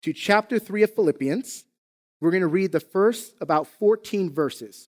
to 0.03 0.13
chapter 0.13 0.59
3 0.59 0.83
of 0.83 0.95
Philippians. 0.95 1.65
We're 2.21 2.31
going 2.31 2.41
to 2.41 2.47
read 2.47 2.71
the 2.71 2.79
first 2.79 3.35
about 3.41 3.67
14 3.67 4.31
verses. 4.31 4.87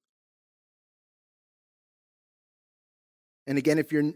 And 3.46 3.58
again, 3.58 3.78
if 3.78 3.92
you're 3.92 4.14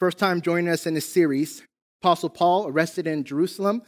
First 0.00 0.18
time 0.18 0.40
joining 0.40 0.68
us 0.68 0.86
in 0.86 0.94
this 0.94 1.08
series, 1.08 1.62
Apostle 2.02 2.28
Paul, 2.28 2.66
arrested 2.66 3.06
in 3.06 3.22
Jerusalem, 3.22 3.82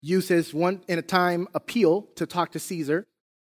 uses 0.00 0.54
one 0.54 0.80
in 0.88 0.98
a 0.98 1.02
time 1.02 1.46
appeal 1.52 2.08
to 2.16 2.24
talk 2.24 2.52
to 2.52 2.58
Caesar. 2.58 3.06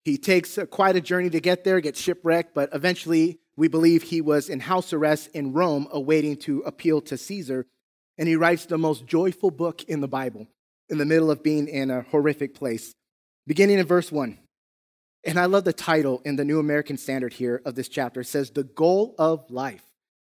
He 0.03 0.17
takes 0.17 0.59
quite 0.71 0.97
a 0.97 1.03
journey 1.03 1.29
to 1.29 1.39
get 1.39 1.65
there, 1.65 1.81
gets 1.81 2.01
shipwrecked, 2.01 2.55
but 2.55 2.71
eventually 2.73 3.41
we 3.57 3.69
believe 3.69 4.05
he 4.05 4.23
was 4.23 4.49
in 4.49 4.61
house 4.61 4.95
arrest 4.95 5.29
in 5.35 5.53
Rome 5.53 5.87
awaiting 5.93 6.39
to 6.39 6.61
appeal 6.61 7.03
to 7.03 7.19
Caesar. 7.19 7.67
And 8.17 8.27
he 8.27 8.37
writes 8.37 8.65
the 8.65 8.79
most 8.79 9.07
joyful 9.07 9.51
book 9.51 9.85
in 9.85 10.01
the 10.01 10.09
Bible 10.09 10.49
in 10.89 10.97
the 10.97 11.05
middle 11.05 11.31
of 11.31 11.43
being 11.43 11.69
in 11.69 11.91
a 11.91 12.03
horrific 12.03 12.55
place. 12.55 12.95
Beginning 13.47 13.79
in 13.79 13.87
verse 13.87 14.11
1. 14.11 14.39
And 15.25 15.39
I 15.39 15.45
love 15.45 15.65
the 15.65 15.75
title 15.75 16.23
in 16.25 16.37
the 16.37 16.45
New 16.45 16.59
American 16.59 16.97
Standard 16.97 17.35
here 17.35 17.61
of 17.67 17.75
this 17.75 17.89
chapter. 17.89 18.23
It 18.23 18.27
says, 18.29 18.51
The 18.51 18.65
Goal 18.65 19.15
of 19.19 19.51
Life. 19.51 19.83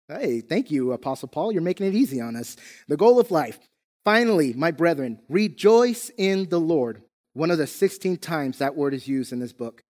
Hey, 0.10 0.40
thank 0.40 0.72
you, 0.72 0.94
Apostle 0.94 1.28
Paul. 1.28 1.52
You're 1.52 1.62
making 1.62 1.86
it 1.86 1.94
easy 1.94 2.22
on 2.22 2.38
us. 2.38 2.56
The 2.88 2.96
goal 2.96 3.20
of 3.20 3.30
life. 3.30 3.60
Finally, 4.06 4.54
my 4.54 4.72
brethren, 4.72 5.20
rejoice 5.28 6.10
in 6.18 6.48
the 6.48 6.62
Lord. 6.62 7.02
One 7.34 7.52
of 7.52 7.58
the 7.58 7.68
16 7.68 8.16
times 8.18 8.60
that 8.60 8.78
word 8.78 8.94
is 8.94 9.10
used 9.10 9.34
in 9.34 9.40
this 9.40 9.52
book. 9.52 9.84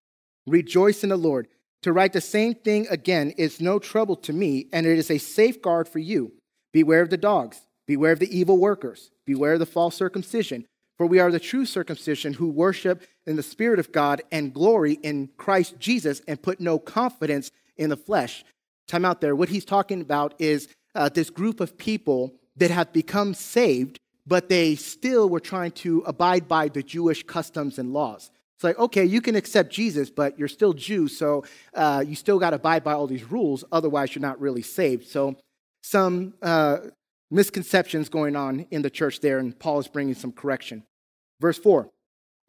Rejoice 0.48 1.04
in 1.04 1.10
the 1.10 1.18
Lord. 1.18 1.48
To 1.84 1.94
write 1.94 2.14
the 2.14 2.22
same 2.22 2.56
thing 2.56 2.88
again 2.90 3.30
is 3.38 3.62
no 3.62 3.78
trouble 3.78 4.16
to 4.16 4.34
me, 4.34 4.66
and 4.74 4.88
it 4.88 4.98
is 4.98 5.12
a 5.12 5.20
safeguard 5.20 5.88
for 5.88 6.00
you. 6.00 6.32
Beware 6.74 7.02
of 7.02 7.12
the 7.12 7.18
dogs, 7.18 7.62
beware 7.86 8.12
of 8.12 8.20
the 8.20 8.36
evil 8.36 8.58
workers, 8.58 9.12
beware 9.24 9.54
of 9.54 9.60
the 9.60 9.68
false 9.68 9.96
circumcision, 9.96 10.66
for 10.98 11.06
we 11.06 11.20
are 11.20 11.32
the 11.32 11.40
true 11.40 11.66
circumcision 11.66 12.34
who 12.34 12.50
worship 12.50 13.04
in 13.28 13.36
the 13.36 13.44
Spirit 13.44 13.78
of 13.78 13.92
God 13.92 14.24
and 14.32 14.52
glory 14.52 14.94
in 15.04 15.30
Christ 15.38 15.76
Jesus 15.78 16.24
and 16.28 16.42
put 16.42 16.60
no 16.60 16.80
confidence 16.80 17.52
in 17.78 17.92
the 17.92 17.96
flesh 17.96 18.44
time 18.88 19.06
out 19.06 19.22
there. 19.22 19.36
What 19.36 19.50
he's 19.50 19.66
talking 19.66 20.02
about 20.02 20.34
is 20.40 20.68
uh, 20.96 21.10
this 21.10 21.30
group 21.30 21.60
of 21.60 21.78
people 21.78 22.34
that 22.56 22.72
have 22.72 22.92
become 22.92 23.34
saved, 23.34 24.00
but 24.26 24.50
they 24.50 24.76
still 24.76 25.30
were 25.30 25.40
trying 25.40 25.72
to 25.72 26.04
abide 26.06 26.48
by 26.48 26.70
the 26.70 26.82
Jewish 26.82 27.24
customs 27.24 27.78
and 27.78 27.94
laws. 27.94 28.32
It's 28.56 28.64
like, 28.64 28.80
okay, 28.80 29.06
you 29.06 29.22
can 29.22 29.36
accept 29.36 29.72
Jesus, 29.72 30.10
but 30.10 30.40
you're 30.40 30.48
still 30.48 30.74
Jew, 30.74 31.08
so 31.08 31.46
uh, 31.76 32.04
you 32.06 32.16
still 32.16 32.40
got 32.40 32.50
to 32.52 32.56
abide 32.56 32.84
by 32.84 32.94
all 32.94 33.06
these 33.06 33.30
rules. 33.30 33.64
Otherwise, 33.72 34.16
you're 34.16 34.22
not 34.22 34.42
really 34.42 34.64
saved. 34.64 35.08
So, 35.08 35.36
some 35.84 36.34
uh, 36.42 36.78
misconceptions 37.30 38.10
going 38.10 38.36
on 38.36 38.66
in 38.72 38.82
the 38.82 38.90
church 38.90 39.20
there, 39.20 39.38
and 39.38 39.58
Paul 39.58 39.80
is 39.80 39.88
bringing 39.88 40.16
some 40.16 40.32
correction. 40.32 40.84
Verse 41.40 41.60
4 41.60 41.88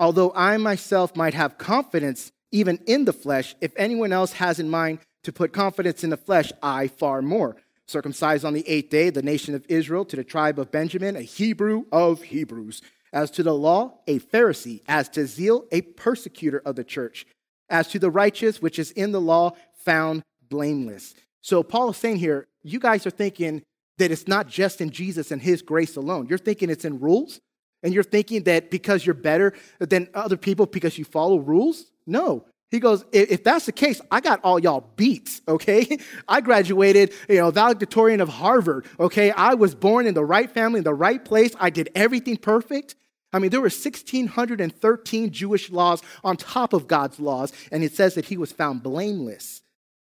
Although 0.01 0.33
I 0.35 0.57
myself 0.57 1.15
might 1.15 1.35
have 1.35 1.59
confidence 1.59 2.33
even 2.53 2.79
in 2.87 3.05
the 3.05 3.13
flesh, 3.13 3.55
if 3.61 3.73
anyone 3.77 4.13
else 4.13 4.33
has 4.33 4.59
in 4.59 4.71
mind 4.71 5.01
to 5.29 5.33
put 5.33 5.53
confidence 5.53 6.03
in 6.03 6.09
the 6.09 6.17
flesh, 6.17 6.51
I 6.63 6.89
far 6.89 7.21
more. 7.21 7.57
Circumcised 7.87 8.47
on 8.47 8.55
the 8.55 8.67
eighth 8.67 8.89
day, 8.89 9.11
the 9.11 9.21
nation 9.21 9.55
of 9.55 9.63
Israel, 9.69 10.07
to 10.07 10.17
the 10.17 10.25
tribe 10.25 10.59
of 10.59 10.73
Benjamin, 10.73 11.17
a 11.17 11.21
Hebrew 11.21 11.85
of 11.93 12.23
Hebrews. 12.23 12.81
As 13.13 13.31
to 13.33 13.43
the 13.43 13.53
law, 13.53 13.99
a 14.07 14.21
Pharisee. 14.21 14.81
As 14.89 15.07
to 15.11 15.27
zeal, 15.27 15.67
a 15.71 15.83
persecutor 15.83 16.63
of 16.65 16.77
the 16.77 16.85
church. 16.85 17.27
As 17.69 17.89
to 17.89 17.99
the 17.99 18.11
righteous, 18.11 18.63
which 18.63 18.79
is 18.79 18.91
in 18.93 19.13
the 19.13 19.21
law, 19.21 19.53
found 19.85 20.23
blameless. 20.49 21.15
So 21.43 21.63
Paul 21.63 21.91
is 21.91 21.99
saying 21.99 22.17
here, 22.17 22.47
you 22.63 22.81
guys 22.81 23.07
are 23.07 23.11
thinking 23.11 23.63
that 23.99 24.11
it's 24.11 24.29
not 24.29 24.49
just 24.49 24.81
in 24.81 24.89
Jesus 24.89 25.31
and 25.31 25.43
his 25.43 25.61
grace 25.61 25.97
alone. 25.97 26.27
You're 26.27 26.39
thinking 26.39 26.71
it's 26.71 26.87
in 26.87 27.01
rules, 27.01 27.39
and 27.83 27.93
you're 27.93 28.03
thinking 28.03 28.45
that 28.45 28.71
because 28.71 29.05
you're 29.05 29.15
better 29.15 29.53
than 29.79 30.09
other 30.15 30.39
people 30.39 30.65
because 30.65 30.97
you 30.97 31.05
follow 31.05 31.37
rules. 31.37 31.93
No, 32.07 32.47
He 32.71 32.81
goes, 32.81 33.05
if 33.13 33.45
that's 33.45 33.65
the 33.65 33.73
case, 33.73 34.01
I 34.11 34.21
got 34.21 34.41
all 34.45 34.59
y'all 34.59 34.93
beats, 34.97 35.41
okay? 35.49 35.99
I 36.29 36.43
graduated, 36.43 37.15
you 37.29 37.37
know, 37.37 37.51
valedictorian 37.51 38.21
of 38.21 38.29
Harvard, 38.29 38.87
okay? 39.01 39.31
I 39.31 39.55
was 39.55 39.75
born 39.75 40.07
in 40.07 40.13
the 40.13 40.25
right 40.25 40.51
family, 40.51 40.79
in 40.79 40.85
the 40.85 40.93
right 40.93 41.25
place. 41.25 41.55
I 41.59 41.71
did 41.71 41.89
everything 41.95 42.37
perfect. 42.37 42.95
I 43.33 43.39
mean, 43.39 43.51
there 43.51 43.61
were 43.61 43.65
1,613 43.65 45.31
Jewish 45.31 45.71
laws 45.71 46.03
on 46.23 46.37
top 46.37 46.75
of 46.75 46.87
God's 46.87 47.19
laws, 47.19 47.53
and 47.73 47.83
it 47.83 47.95
says 47.95 48.15
that 48.15 48.27
he 48.27 48.37
was 48.37 48.53
found 48.53 48.83
blameless. 48.83 49.63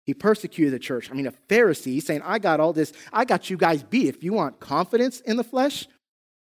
He 0.05 0.13
persecuted 0.13 0.73
the 0.73 0.79
church. 0.79 1.09
I 1.09 1.13
mean, 1.13 1.27
a 1.27 1.31
Pharisee 1.31 2.01
saying, 2.01 2.23
I 2.25 2.39
got 2.39 2.59
all 2.59 2.73
this, 2.73 2.91
I 3.13 3.23
got 3.23 3.49
you 3.49 3.57
guys 3.57 3.83
beat 3.83 4.07
if 4.07 4.23
you 4.23 4.33
want 4.33 4.59
confidence 4.59 5.21
in 5.21 5.37
the 5.37 5.43
flesh. 5.43 5.87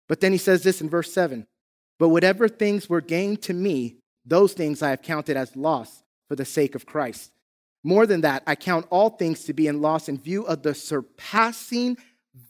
But 0.07 0.19
then 0.19 0.31
he 0.31 0.37
says 0.37 0.63
this 0.63 0.81
in 0.81 0.89
verse 0.89 1.13
7 1.13 1.45
But 1.99 2.09
whatever 2.09 2.47
things 2.47 2.89
were 2.89 3.01
gained 3.01 3.43
to 3.43 3.53
me, 3.53 3.97
those 4.25 4.53
things 4.53 4.81
I 4.81 4.89
have 4.89 5.01
counted 5.01 5.37
as 5.37 5.55
loss 5.55 6.03
for 6.27 6.35
the 6.35 6.45
sake 6.45 6.75
of 6.75 6.85
Christ. 6.85 7.31
More 7.83 8.05
than 8.05 8.21
that, 8.21 8.43
I 8.45 8.55
count 8.55 8.85
all 8.89 9.09
things 9.09 9.43
to 9.45 9.53
be 9.53 9.67
in 9.67 9.81
loss 9.81 10.07
in 10.07 10.19
view 10.19 10.43
of 10.43 10.61
the 10.61 10.75
surpassing 10.75 11.97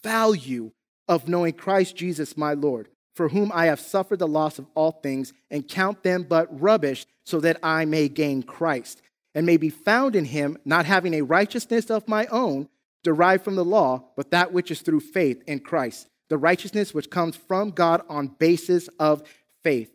value 0.04 0.72
of 1.08 1.28
knowing 1.28 1.54
Christ 1.54 1.96
Jesus 1.96 2.38
my 2.38 2.54
Lord, 2.54 2.90
for 3.16 3.30
whom 3.30 3.52
I 3.54 3.66
have 3.66 3.80
suffered 3.80 4.20
the 4.20 4.28
loss 4.28 4.60
of 4.60 4.68
all 4.76 4.92
things, 4.92 5.34
and 5.50 5.68
count 5.68 6.04
them 6.04 6.24
but 6.24 6.48
rubbish, 6.62 7.06
so 7.26 7.40
that 7.40 7.58
I 7.64 7.86
may 7.86 8.10
gain 8.10 8.44
Christ, 8.44 9.02
and 9.34 9.46
may 9.46 9.58
be 9.58 9.70
found 9.70 10.16
in 10.16 10.26
him, 10.26 10.58
not 10.66 10.86
having 10.86 11.14
a 11.14 11.22
righteousness 11.22 11.90
of 11.90 12.08
my 12.08 12.26
own 12.28 12.68
derived 13.04 13.44
from 13.44 13.56
the 13.56 13.66
law, 13.66 14.04
but 14.16 14.32
that 14.32 14.52
which 14.54 14.70
is 14.70 14.82
through 14.82 15.00
faith 15.00 15.42
in 15.48 15.60
Christ, 15.60 16.08
the 16.30 16.38
righteousness 16.38 16.94
which 16.94 17.10
comes 17.10 17.36
from 17.36 17.72
God 17.72 18.04
on 18.10 18.28
basis 18.28 18.90
of 19.00 19.24
faith 19.64 19.92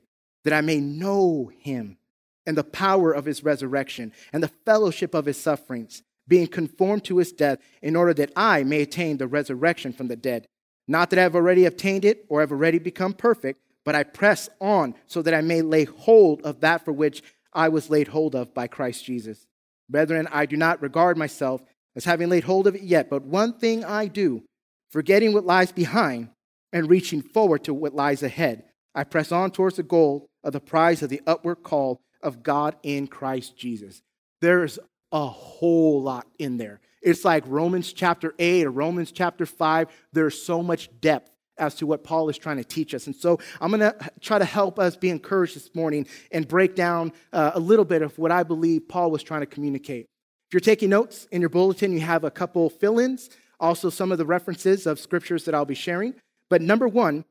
that 0.47 0.55
I 0.55 0.61
may 0.61 0.79
know 0.79 1.51
him 1.59 1.99
and 2.47 2.57
the 2.57 2.63
power 2.63 3.11
of 3.11 3.25
his 3.25 3.43
resurrection 3.43 4.13
and 4.33 4.41
the 4.41 4.53
fellowship 4.65 5.13
of 5.13 5.27
his 5.27 5.37
sufferings, 5.37 6.05
being 6.29 6.47
conformed 6.47 7.05
to 7.07 7.19
his 7.19 7.33
death, 7.33 7.59
in 7.83 7.97
order 7.97 8.15
that 8.15 8.31
I 8.37 8.63
may 8.63 8.83
attain 8.83 9.17
the 9.17 9.27
resurrection 9.27 9.93
from 9.93 10.07
the 10.07 10.15
dead. 10.15 10.47
Not 10.87 11.11
that 11.11 11.19
I 11.19 11.23
have 11.23 11.35
already 11.35 11.65
obtained 11.65 12.05
it 12.05 12.25
or 12.29 12.41
have 12.41 12.53
already 12.53 12.79
become 12.79 13.13
perfect, 13.13 13.61
but 13.85 13.97
I 13.97 14.05
press 14.05 14.49
on 14.61 14.95
so 15.07 15.21
that 15.23 15.35
I 15.35 15.41
may 15.41 15.63
lay 15.63 15.83
hold 15.83 16.43
of 16.43 16.61
that 16.61 16.85
for 16.85 16.93
which 16.93 17.25
I 17.53 17.69
was 17.69 17.91
laid 17.91 18.07
hold 18.09 18.37
of 18.37 18.55
by 18.55 18.69
Christ 18.69 19.05
Jesus. 19.05 19.49
Brethren, 19.91 20.29
I 20.31 20.47
do 20.47 20.57
not 20.57 20.81
regard 20.81 21.19
myself 21.19 21.61
as 21.97 22.05
having 22.05 22.29
laid 22.29 22.45
hold 22.45 22.69
of 22.69 22.77
it 22.77 22.83
yet, 22.83 23.11
but 23.11 23.25
one 23.25 23.55
thing 23.55 23.85
I 23.85 24.07
do, 24.07 24.45
forgetting 24.91 25.33
what 25.33 25.45
lies 25.45 25.73
behind 25.73 26.29
and 26.73 26.89
reaching 26.89 27.23
forward 27.23 27.65
to 27.65 27.75
what 27.75 27.97
lies 27.97 28.23
ahead. 28.23 28.63
I 28.95 29.05
press 29.05 29.31
on 29.31 29.51
towards 29.51 29.77
the 29.77 29.83
goal 29.83 30.27
of 30.47 30.53
the 30.53 30.61
prize 30.61 31.03
of 31.03 31.11
the 31.11 31.21
upward 31.27 31.63
call 31.65 32.01
of 32.23 32.43
God 32.45 32.77
in 32.85 33.09
Christ 33.09 33.57
Jesus. 33.57 34.01
There's 34.41 34.79
a 35.11 35.27
whole 35.27 36.01
lot 36.01 36.27
in 36.39 36.57
there. 36.57 36.81
It's 37.03 37.25
like 37.25 37.43
Romans 37.47 37.93
chapter 37.93 38.33
8 38.39 38.67
or 38.67 38.71
Romans 38.71 39.11
chapter 39.11 39.45
5. 39.45 39.89
There's 40.13 40.41
so 40.41 40.63
much 40.63 40.89
depth 41.01 41.31
as 41.59 41.75
to 41.77 41.87
what 41.87 42.05
Paul 42.05 42.29
is 42.29 42.39
trying 42.39 42.59
to 42.59 42.65
teach 42.65 42.95
us. 42.95 43.07
And 43.07 43.17
so 43.17 43.41
I'm 43.61 43.71
going 43.71 43.81
to 43.81 44.11
try 44.21 44.39
to 44.39 44.45
help 44.45 44.79
us 44.79 44.97
be 44.97 45.11
encouraged 45.11 45.57
this 45.57 45.75
morning 45.75 46.07
and 46.31 46.47
break 46.47 46.77
down 46.77 47.13
uh, 47.33 47.53
a 47.55 47.61
little 47.61 47.85
bit 47.85 48.03
of 48.03 48.17
what 48.17 48.31
I 48.31 48.45
believe 48.45 48.89
Paul 48.89 49.11
was 49.11 49.23
trying 49.23 49.41
to 49.41 49.47
communicate. 49.47 50.07
If 50.49 50.55
you're 50.55 50.61
taking 50.61 50.91
notes 50.91 51.27
in 51.33 51.41
your 51.41 51.51
bulletin, 51.51 51.93
you 51.93 52.01
have 52.01 52.23
a 52.23 52.31
couple 52.31 52.71
fill 52.71 53.01
ins, 53.01 53.31
also 53.59 53.91
some 53.91 54.13
of 54.13 54.19
the 54.19 54.27
references 54.27 54.87
of 54.87 55.01
scriptures 55.01 55.45
that 55.47 55.57
I'll 55.57 55.65
be 55.65 55.75
sharing. 55.75 56.15
But 56.51 56.63
number 56.63 56.87
one, 56.87 57.25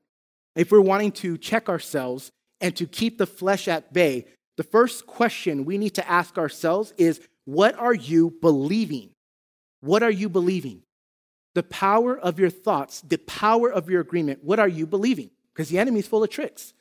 if 0.55 0.71
we're 0.71 0.81
wanting 0.81 1.11
to 1.13 1.37
check 1.37 1.69
ourselves 1.69 2.31
and 2.61 2.75
to 2.75 2.85
keep 2.85 3.17
the 3.17 3.27
flesh 3.27 3.67
at 3.67 3.93
bay, 3.93 4.25
the 4.57 4.63
first 4.63 5.05
question 5.05 5.65
we 5.65 5.77
need 5.77 5.95
to 5.95 6.09
ask 6.09 6.37
ourselves 6.37 6.93
is 6.97 7.19
what 7.45 7.77
are 7.77 7.93
you 7.93 8.33
believing? 8.41 9.11
What 9.81 10.03
are 10.03 10.11
you 10.11 10.29
believing? 10.29 10.81
The 11.53 11.63
power 11.63 12.17
of 12.17 12.39
your 12.39 12.49
thoughts, 12.49 13.01
the 13.01 13.17
power 13.17 13.71
of 13.71 13.89
your 13.89 14.01
agreement, 14.01 14.43
what 14.43 14.59
are 14.59 14.67
you 14.67 14.87
believing? 14.87 15.29
Because 15.53 15.69
the 15.69 15.79
enemy's 15.79 16.07
full 16.07 16.23
of 16.23 16.29
tricks. 16.29 16.73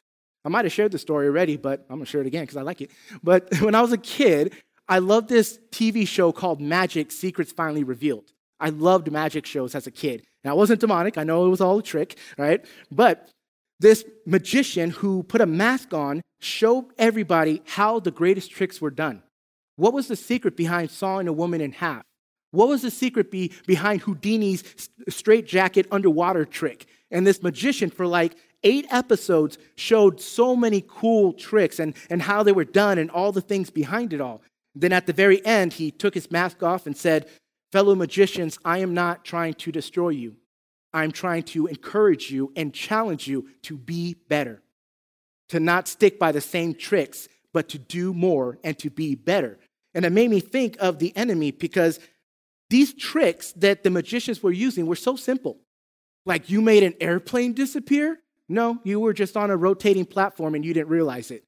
I 0.45 0.49
might 0.49 0.65
have 0.65 0.73
shared 0.73 0.93
the 0.93 0.99
story 0.99 1.27
already, 1.27 1.57
but 1.57 1.85
I'm 1.89 1.97
gonna 1.97 2.07
share 2.07 2.21
it 2.21 2.27
again 2.27 2.43
because 2.43 2.57
I 2.57 2.63
like 2.63 2.81
it. 2.81 2.91
But 3.23 3.49
when 3.61 3.75
I 3.75 3.83
was 3.83 3.93
a 3.93 3.99
kid, 3.99 4.55
I 4.89 4.99
loved 4.99 5.29
this 5.29 5.59
TV 5.71 6.07
show 6.07 6.33
called 6.33 6.61
Magic 6.61 7.11
Secrets 7.11 7.53
Finally 7.53 7.85
Revealed. 7.85 8.33
I 8.61 8.69
loved 8.69 9.11
magic 9.11 9.47
shows 9.47 9.75
as 9.75 9.87
a 9.87 9.91
kid. 9.91 10.25
Now, 10.45 10.53
it 10.55 10.57
wasn't 10.57 10.81
demonic, 10.81 11.19
I 11.19 11.25
know 11.25 11.47
it 11.47 11.51
was 11.51 11.61
all 11.61 11.79
a 11.79 11.83
trick, 11.83 12.19
right? 12.37 12.65
But 12.91 13.31
this 13.81 14.05
magician 14.27 14.91
who 14.91 15.23
put 15.23 15.41
a 15.41 15.47
mask 15.47 15.93
on 15.93 16.23
showed 16.41 16.87
everybody 16.99 17.63
how 17.67 18.01
the 18.01 18.11
greatest 18.11 18.51
tricks 18.51 18.81
were 18.81 18.91
done. 18.91 19.23
What 19.77 19.93
was 19.93 20.09
the 20.09 20.17
secret 20.17 20.57
behind 20.57 20.91
sawing 20.91 21.29
a 21.29 21.33
woman 21.33 21.61
in 21.61 21.73
half? 21.73 22.03
What 22.53 22.69
was 22.69 22.83
the 22.83 22.91
secret 22.91 23.33
be 23.33 23.53
behind 23.67 24.03
Houdini's 24.03 24.63
straitjacket 25.09 25.89
underwater 25.91 26.45
trick? 26.45 26.87
And 27.11 27.27
this 27.27 27.43
magician, 27.43 27.91
for 27.91 28.07
like 28.07 28.37
eight 28.63 28.87
episodes, 28.91 29.59
showed 29.75 30.21
so 30.21 30.55
many 30.55 30.85
cool 30.87 31.33
tricks 31.33 31.81
and, 31.81 31.95
and 32.11 32.23
how 32.23 32.45
they 32.45 32.53
were 32.53 32.65
done 32.65 32.99
and 32.99 33.11
all 33.11 33.33
the 33.33 33.41
things 33.41 33.71
behind 33.71 34.13
it 34.13 34.21
all. 34.21 34.41
Then 34.75 34.93
at 34.93 35.07
the 35.07 35.13
very 35.13 35.45
end, 35.45 35.73
he 35.73 35.91
took 35.91 36.15
his 36.15 36.31
mask 36.31 36.63
off 36.63 36.87
and 36.87 36.97
said, 36.97 37.27
Fellow 37.73 37.97
magicians, 37.97 38.57
I 38.65 38.79
am 38.79 38.95
not 38.95 39.25
trying 39.25 39.55
to 39.55 39.73
destroy 39.73 40.11
you. 40.11 40.37
I'm 40.95 41.11
trying 41.11 41.43
to 41.43 41.67
encourage 41.67 42.31
you 42.31 42.53
and 42.55 42.73
challenge 42.73 43.27
you 43.27 43.49
to 43.63 43.77
be 43.77 44.15
better, 44.29 44.63
to 45.49 45.59
not 45.59 45.89
stick 45.89 46.21
by 46.21 46.31
the 46.31 46.41
same 46.41 46.73
tricks, 46.75 47.29
but 47.53 47.69
to 47.71 47.79
do 47.79 48.15
more 48.15 48.59
and 48.63 48.79
to 48.79 48.91
be 48.91 49.17
better. 49.17 49.59
And 49.93 50.05
it 50.05 50.11
made 50.11 50.31
me 50.31 50.41
think 50.41 50.77
of 50.79 51.01
the 51.01 51.15
enemy 51.17 51.51
because 51.51 51.99
these 52.71 52.95
tricks 52.95 53.53
that 53.57 53.83
the 53.83 53.91
magicians 53.91 54.43
were 54.43 54.53
using 54.53 54.87
were 54.87 54.97
so 54.97 55.17
simple. 55.17 55.59
Like 56.25 56.49
you 56.49 56.63
made 56.63 56.85
an 56.85 56.95
airplane 57.01 57.53
disappear? 57.53 58.21
No, 58.49 58.79
you 58.85 59.01
were 59.01 59.13
just 59.13 59.37
on 59.37 59.51
a 59.51 59.57
rotating 59.57 60.07
platform 60.07 60.55
and 60.55 60.65
you 60.65 60.73
didn't 60.73 60.89
realize 60.89 61.31
it. 61.31 61.45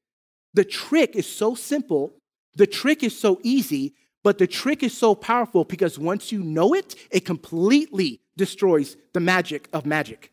The 0.53 0.65
trick 0.65 1.15
is 1.15 1.27
so 1.27 1.55
simple, 1.55 2.13
the 2.55 2.67
trick 2.67 3.01
is 3.01 3.17
so 3.17 3.39
easy, 3.43 3.95
but 4.23 4.39
the 4.39 4.47
trick 4.47 4.83
is 4.83 4.97
so 4.97 5.15
powerful 5.15 5.63
because 5.63 5.97
once 5.97 6.31
you 6.31 6.43
know 6.43 6.73
it, 6.73 6.95
it 7.11 7.23
completely 7.23 8.21
destroys 8.37 8.95
the 9.13 9.19
magic 9.19 9.67
of 9.73 9.85
magic. 9.85 10.31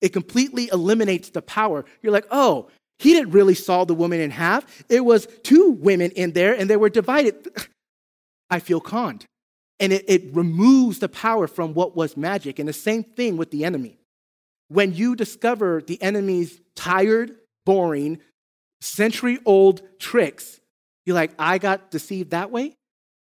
It 0.00 0.12
completely 0.12 0.68
eliminates 0.72 1.30
the 1.30 1.42
power. 1.42 1.84
You're 2.02 2.12
like, 2.12 2.26
oh, 2.30 2.68
he 2.98 3.14
didn't 3.14 3.32
really 3.32 3.54
saw 3.54 3.84
the 3.84 3.94
woman 3.94 4.20
in 4.20 4.30
half. 4.30 4.84
It 4.88 5.04
was 5.04 5.28
two 5.42 5.70
women 5.70 6.10
in 6.12 6.32
there 6.32 6.54
and 6.54 6.68
they 6.68 6.76
were 6.76 6.88
divided. 6.88 7.48
I 8.50 8.58
feel 8.58 8.80
conned. 8.80 9.26
And 9.80 9.92
it, 9.92 10.04
it 10.08 10.34
removes 10.34 10.98
the 10.98 11.08
power 11.08 11.46
from 11.46 11.74
what 11.74 11.96
was 11.96 12.16
magic. 12.16 12.58
And 12.58 12.68
the 12.68 12.72
same 12.72 13.02
thing 13.02 13.36
with 13.36 13.50
the 13.50 13.64
enemy. 13.64 13.98
When 14.68 14.94
you 14.94 15.16
discover 15.16 15.82
the 15.84 16.00
enemy's 16.02 16.60
tired, 16.74 17.36
boring, 17.66 18.20
century 18.80 19.38
old 19.44 19.82
tricks, 19.98 20.60
you're 21.04 21.16
like, 21.16 21.32
I 21.38 21.58
got 21.58 21.90
deceived 21.90 22.30
that 22.30 22.50
way. 22.50 22.74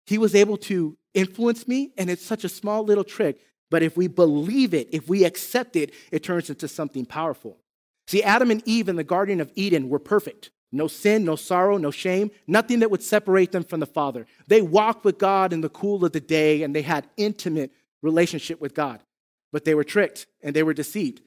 He 0.06 0.18
was 0.18 0.34
able 0.34 0.58
to 0.58 0.98
influence 1.14 1.68
me, 1.68 1.92
and 1.98 2.10
it's 2.10 2.26
such 2.26 2.44
a 2.44 2.50
small 2.50 2.84
little 2.84 3.04
trick. 3.04 3.40
But 3.70 3.84
if 3.84 3.96
we 3.96 4.08
believe 4.08 4.74
it, 4.74 4.90
if 4.92 5.08
we 5.08 5.24
accept 5.24 5.76
it, 5.76 5.94
it 6.12 6.24
turns 6.24 6.50
into 6.50 6.68
something 6.68 7.06
powerful. 7.06 7.58
See, 8.08 8.24
Adam 8.24 8.50
and 8.50 8.64
Eve 8.66 8.90
in 8.90 8.96
the 8.96 9.04
Garden 9.04 9.40
of 9.40 9.52
Eden 9.56 9.90
were 9.90 10.00
perfect. 10.00 10.50
No 10.72 10.88
sin, 10.88 11.26
no 11.26 11.36
sorrow, 11.36 11.78
no 11.78 11.92
shame, 11.92 12.32
nothing 12.48 12.80
that 12.80 12.92
would 12.92 13.02
separate 13.02 13.52
them 13.52 13.64
from 13.64 13.80
the 13.80 13.86
Father. 13.86 14.26
They 14.48 14.62
walked 14.62 15.04
with 15.04 15.18
God 15.18 15.52
in 15.52 15.62
the 15.62 15.70
cool 15.70 16.06
of 16.06 16.12
the 16.12 16.20
day 16.20 16.64
and 16.64 16.76
they 16.76 16.84
had 16.84 17.08
intimate 17.18 17.72
relationship 18.02 18.62
with 18.62 18.74
God. 18.74 19.02
But 19.52 19.66
they 19.66 19.74
were 19.74 19.84
tricked 19.84 20.28
and 20.42 20.56
they 20.56 20.64
were 20.64 20.74
deceived. 20.76 21.22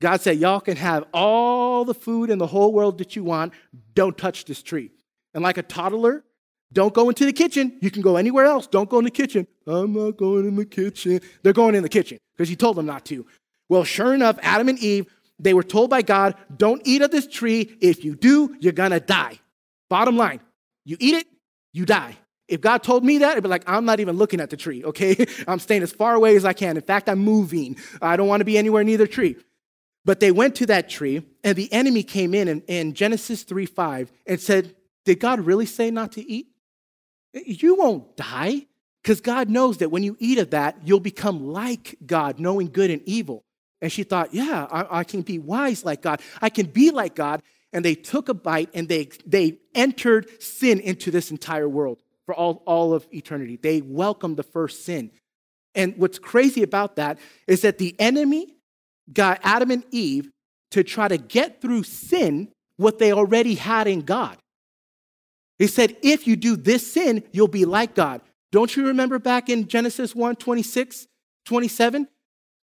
God 0.00 0.20
said, 0.20 0.38
Y'all 0.38 0.60
can 0.60 0.76
have 0.76 1.04
all 1.12 1.84
the 1.84 1.94
food 1.94 2.30
in 2.30 2.38
the 2.38 2.46
whole 2.46 2.72
world 2.72 2.98
that 2.98 3.16
you 3.16 3.24
want. 3.24 3.52
Don't 3.94 4.16
touch 4.16 4.44
this 4.44 4.62
tree. 4.62 4.90
And 5.34 5.42
like 5.42 5.58
a 5.58 5.62
toddler, 5.62 6.24
don't 6.72 6.92
go 6.92 7.08
into 7.08 7.24
the 7.24 7.32
kitchen. 7.32 7.78
You 7.80 7.90
can 7.90 8.02
go 8.02 8.16
anywhere 8.16 8.44
else. 8.44 8.66
Don't 8.66 8.90
go 8.90 8.98
in 8.98 9.04
the 9.04 9.10
kitchen. 9.10 9.46
I'm 9.66 9.92
not 9.92 10.16
going 10.16 10.46
in 10.46 10.56
the 10.56 10.64
kitchen. 10.64 11.20
They're 11.42 11.52
going 11.52 11.74
in 11.74 11.82
the 11.82 11.88
kitchen 11.88 12.18
because 12.36 12.48
he 12.48 12.56
told 12.56 12.76
them 12.76 12.86
not 12.86 13.04
to. 13.06 13.26
Well, 13.68 13.84
sure 13.84 14.14
enough, 14.14 14.38
Adam 14.42 14.68
and 14.68 14.78
Eve, 14.78 15.06
they 15.38 15.54
were 15.54 15.62
told 15.62 15.90
by 15.90 16.02
God, 16.02 16.34
don't 16.56 16.82
eat 16.84 17.02
of 17.02 17.10
this 17.10 17.26
tree. 17.26 17.76
If 17.80 18.04
you 18.04 18.14
do, 18.14 18.56
you're 18.60 18.72
going 18.72 18.90
to 18.90 19.00
die. 19.00 19.38
Bottom 19.88 20.16
line, 20.16 20.40
you 20.84 20.96
eat 21.00 21.14
it, 21.14 21.26
you 21.72 21.86
die. 21.86 22.16
If 22.48 22.62
God 22.62 22.82
told 22.82 23.04
me 23.04 23.18
that, 23.18 23.32
it'd 23.32 23.44
be 23.44 23.48
like, 23.48 23.64
I'm 23.66 23.84
not 23.84 24.00
even 24.00 24.16
looking 24.16 24.40
at 24.40 24.50
the 24.50 24.56
tree, 24.56 24.84
okay? 24.86 25.26
I'm 25.46 25.58
staying 25.58 25.82
as 25.82 25.92
far 25.92 26.14
away 26.14 26.36
as 26.36 26.44
I 26.44 26.52
can. 26.52 26.76
In 26.76 26.82
fact, 26.82 27.08
I'm 27.08 27.18
moving. 27.18 27.76
I 28.02 28.16
don't 28.16 28.28
want 28.28 28.40
to 28.40 28.44
be 28.44 28.58
anywhere 28.58 28.84
near 28.84 28.98
the 28.98 29.06
tree. 29.06 29.36
But 30.04 30.20
they 30.20 30.30
went 30.32 30.54
to 30.56 30.66
that 30.66 30.88
tree, 30.88 31.22
and 31.44 31.56
the 31.56 31.70
enemy 31.72 32.02
came 32.02 32.34
in 32.34 32.48
in, 32.48 32.60
in 32.62 32.94
Genesis 32.94 33.42
3 33.42 33.66
5 33.66 34.10
and 34.26 34.40
said, 34.40 34.74
Did 35.04 35.20
God 35.20 35.40
really 35.40 35.66
say 35.66 35.90
not 35.90 36.12
to 36.12 36.26
eat? 36.26 36.48
You 37.46 37.76
won't 37.76 38.16
die 38.16 38.66
because 39.02 39.20
God 39.20 39.48
knows 39.48 39.78
that 39.78 39.90
when 39.90 40.02
you 40.02 40.16
eat 40.18 40.38
of 40.38 40.50
that, 40.50 40.76
you'll 40.84 41.00
become 41.00 41.48
like 41.48 41.96
God, 42.04 42.38
knowing 42.38 42.68
good 42.68 42.90
and 42.90 43.02
evil. 43.06 43.44
And 43.80 43.92
she 43.92 44.02
thought, 44.02 44.34
yeah, 44.34 44.66
I, 44.70 45.00
I, 45.00 45.04
can 45.04 45.22
be 45.22 45.38
wise 45.38 45.84
like 45.84 46.02
God. 46.02 46.20
I 46.42 46.50
can 46.50 46.66
be 46.66 46.90
like 46.90 47.14
God. 47.14 47.42
and 47.72 47.84
they 47.84 47.94
took 47.94 48.28
a 48.28 48.34
bite 48.34 48.70
and 48.74 48.88
they, 48.88 49.08
they 49.26 49.58
entered 49.74 50.42
sin 50.42 50.80
into 50.80 51.10
this 51.10 51.30
entire 51.30 51.68
world 51.68 52.02
for 52.26 52.34
all, 52.34 52.62
all 52.66 52.92
of 52.92 53.06
eternity. 53.12 53.56
They 53.56 53.80
welcomed 53.80 54.36
the 54.36 54.42
first 54.42 54.84
sin. 54.84 55.10
And 55.74 55.96
what's 55.96 56.18
crazy 56.18 56.62
about 56.62 56.96
that 56.96 57.18
is 57.46 57.62
that 57.62 57.78
the 57.78 57.94
enemy 57.98 58.56
got 59.12 59.40
Adam 59.42 59.70
and 59.70 59.84
Eve 59.90 60.30
to 60.72 60.82
try 60.82 61.08
to 61.08 61.18
get 61.18 61.60
through 61.60 61.84
sin 61.84 62.48
what 62.76 62.98
they 62.98 63.12
already 63.12 63.54
had 63.54 63.86
in 63.86 64.02
God. 64.02 64.36
He 65.58 65.66
said, 65.66 65.96
if 66.02 66.26
you 66.26 66.36
do 66.36 66.56
this 66.56 66.92
sin, 66.92 67.24
you'll 67.32 67.48
be 67.48 67.64
like 67.64 67.94
God. 67.94 68.20
Don't 68.52 68.76
you 68.76 68.86
remember 68.86 69.18
back 69.18 69.48
in 69.48 69.68
Genesis 69.68 70.14
1 70.14 70.36
26, 70.36 71.06
27? 71.44 72.08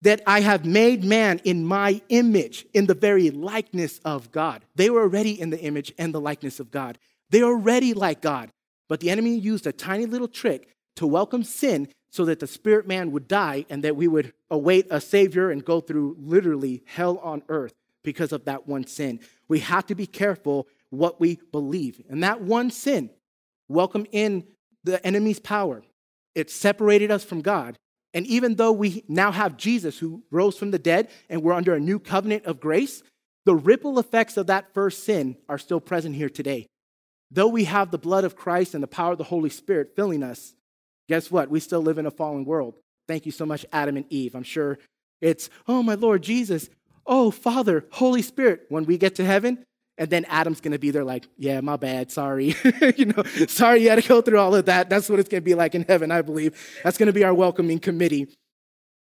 That 0.02 0.22
I 0.26 0.40
have 0.40 0.64
made 0.64 1.04
man 1.04 1.40
in 1.44 1.64
my 1.64 2.00
image, 2.08 2.66
in 2.74 2.86
the 2.86 2.94
very 2.94 3.30
likeness 3.30 3.98
of 4.04 4.30
God. 4.30 4.64
They 4.74 4.90
were 4.90 5.02
already 5.02 5.40
in 5.40 5.50
the 5.50 5.60
image 5.60 5.92
and 5.98 6.14
the 6.14 6.20
likeness 6.20 6.60
of 6.60 6.70
God. 6.70 6.98
They 7.30 7.40
are 7.40 7.50
already 7.50 7.94
like 7.94 8.20
God. 8.20 8.50
But 8.88 9.00
the 9.00 9.10
enemy 9.10 9.36
used 9.36 9.66
a 9.66 9.72
tiny 9.72 10.06
little 10.06 10.28
trick 10.28 10.68
to 10.96 11.06
welcome 11.06 11.42
sin 11.42 11.88
so 12.10 12.24
that 12.24 12.40
the 12.40 12.46
spirit 12.46 12.86
man 12.86 13.10
would 13.12 13.28
die 13.28 13.66
and 13.68 13.82
that 13.84 13.96
we 13.96 14.08
would 14.08 14.32
await 14.50 14.86
a 14.90 15.00
savior 15.00 15.50
and 15.50 15.64
go 15.64 15.80
through 15.80 16.16
literally 16.18 16.82
hell 16.86 17.18
on 17.18 17.42
earth 17.48 17.74
because 18.04 18.32
of 18.32 18.44
that 18.44 18.68
one 18.68 18.86
sin. 18.86 19.18
We 19.48 19.58
have 19.60 19.86
to 19.86 19.94
be 19.94 20.06
careful 20.06 20.68
what 20.90 21.20
we 21.20 21.40
believe. 21.52 22.00
And 22.08 22.22
that 22.22 22.40
one 22.40 22.70
sin 22.70 23.10
welcomed 23.68 24.08
in 24.12 24.44
the 24.84 25.04
enemy's 25.06 25.40
power. 25.40 25.82
It 26.34 26.50
separated 26.50 27.10
us 27.10 27.24
from 27.24 27.42
God. 27.42 27.76
And 28.14 28.26
even 28.26 28.54
though 28.54 28.72
we 28.72 29.04
now 29.08 29.32
have 29.32 29.56
Jesus 29.56 29.98
who 29.98 30.22
rose 30.30 30.56
from 30.56 30.70
the 30.70 30.78
dead 30.78 31.08
and 31.28 31.42
we're 31.42 31.52
under 31.52 31.74
a 31.74 31.80
new 31.80 31.98
covenant 31.98 32.46
of 32.46 32.60
grace, 32.60 33.02
the 33.44 33.54
ripple 33.54 33.98
effects 33.98 34.36
of 34.36 34.46
that 34.46 34.72
first 34.74 35.04
sin 35.04 35.36
are 35.48 35.58
still 35.58 35.80
present 35.80 36.14
here 36.14 36.28
today. 36.28 36.66
Though 37.30 37.48
we 37.48 37.64
have 37.64 37.90
the 37.90 37.98
blood 37.98 38.24
of 38.24 38.36
Christ 38.36 38.74
and 38.74 38.82
the 38.82 38.88
power 38.88 39.12
of 39.12 39.18
the 39.18 39.24
Holy 39.24 39.50
Spirit 39.50 39.94
filling 39.96 40.22
us, 40.22 40.54
guess 41.08 41.30
what? 41.30 41.50
We 41.50 41.60
still 41.60 41.80
live 41.80 41.98
in 41.98 42.06
a 42.06 42.10
fallen 42.10 42.44
world. 42.44 42.74
Thank 43.08 43.26
you 43.26 43.32
so 43.32 43.46
much, 43.46 43.66
Adam 43.72 43.96
and 43.96 44.06
Eve. 44.10 44.34
I'm 44.34 44.42
sure 44.42 44.78
it's, 45.20 45.48
oh, 45.66 45.82
my 45.82 45.94
Lord 45.94 46.22
Jesus, 46.22 46.68
oh, 47.06 47.30
Father, 47.30 47.84
Holy 47.92 48.22
Spirit. 48.22 48.66
When 48.68 48.84
we 48.84 48.98
get 48.98 49.14
to 49.16 49.24
heaven, 49.24 49.64
and 49.98 50.10
then 50.10 50.24
Adam's 50.26 50.60
gonna 50.60 50.78
be 50.78 50.90
there 50.90 51.04
like, 51.04 51.26
yeah, 51.38 51.60
my 51.60 51.76
bad, 51.76 52.10
sorry. 52.10 52.54
you 52.96 53.06
know, 53.06 53.22
sorry 53.48 53.82
you 53.82 53.90
had 53.90 54.02
to 54.02 54.08
go 54.08 54.20
through 54.20 54.38
all 54.38 54.54
of 54.54 54.66
that. 54.66 54.90
That's 54.90 55.08
what 55.08 55.18
it's 55.18 55.28
gonna 55.28 55.40
be 55.40 55.54
like 55.54 55.74
in 55.74 55.82
heaven, 55.82 56.10
I 56.10 56.22
believe. 56.22 56.58
That's 56.84 56.98
gonna 56.98 57.12
be 57.12 57.24
our 57.24 57.34
welcoming 57.34 57.78
committee. 57.78 58.28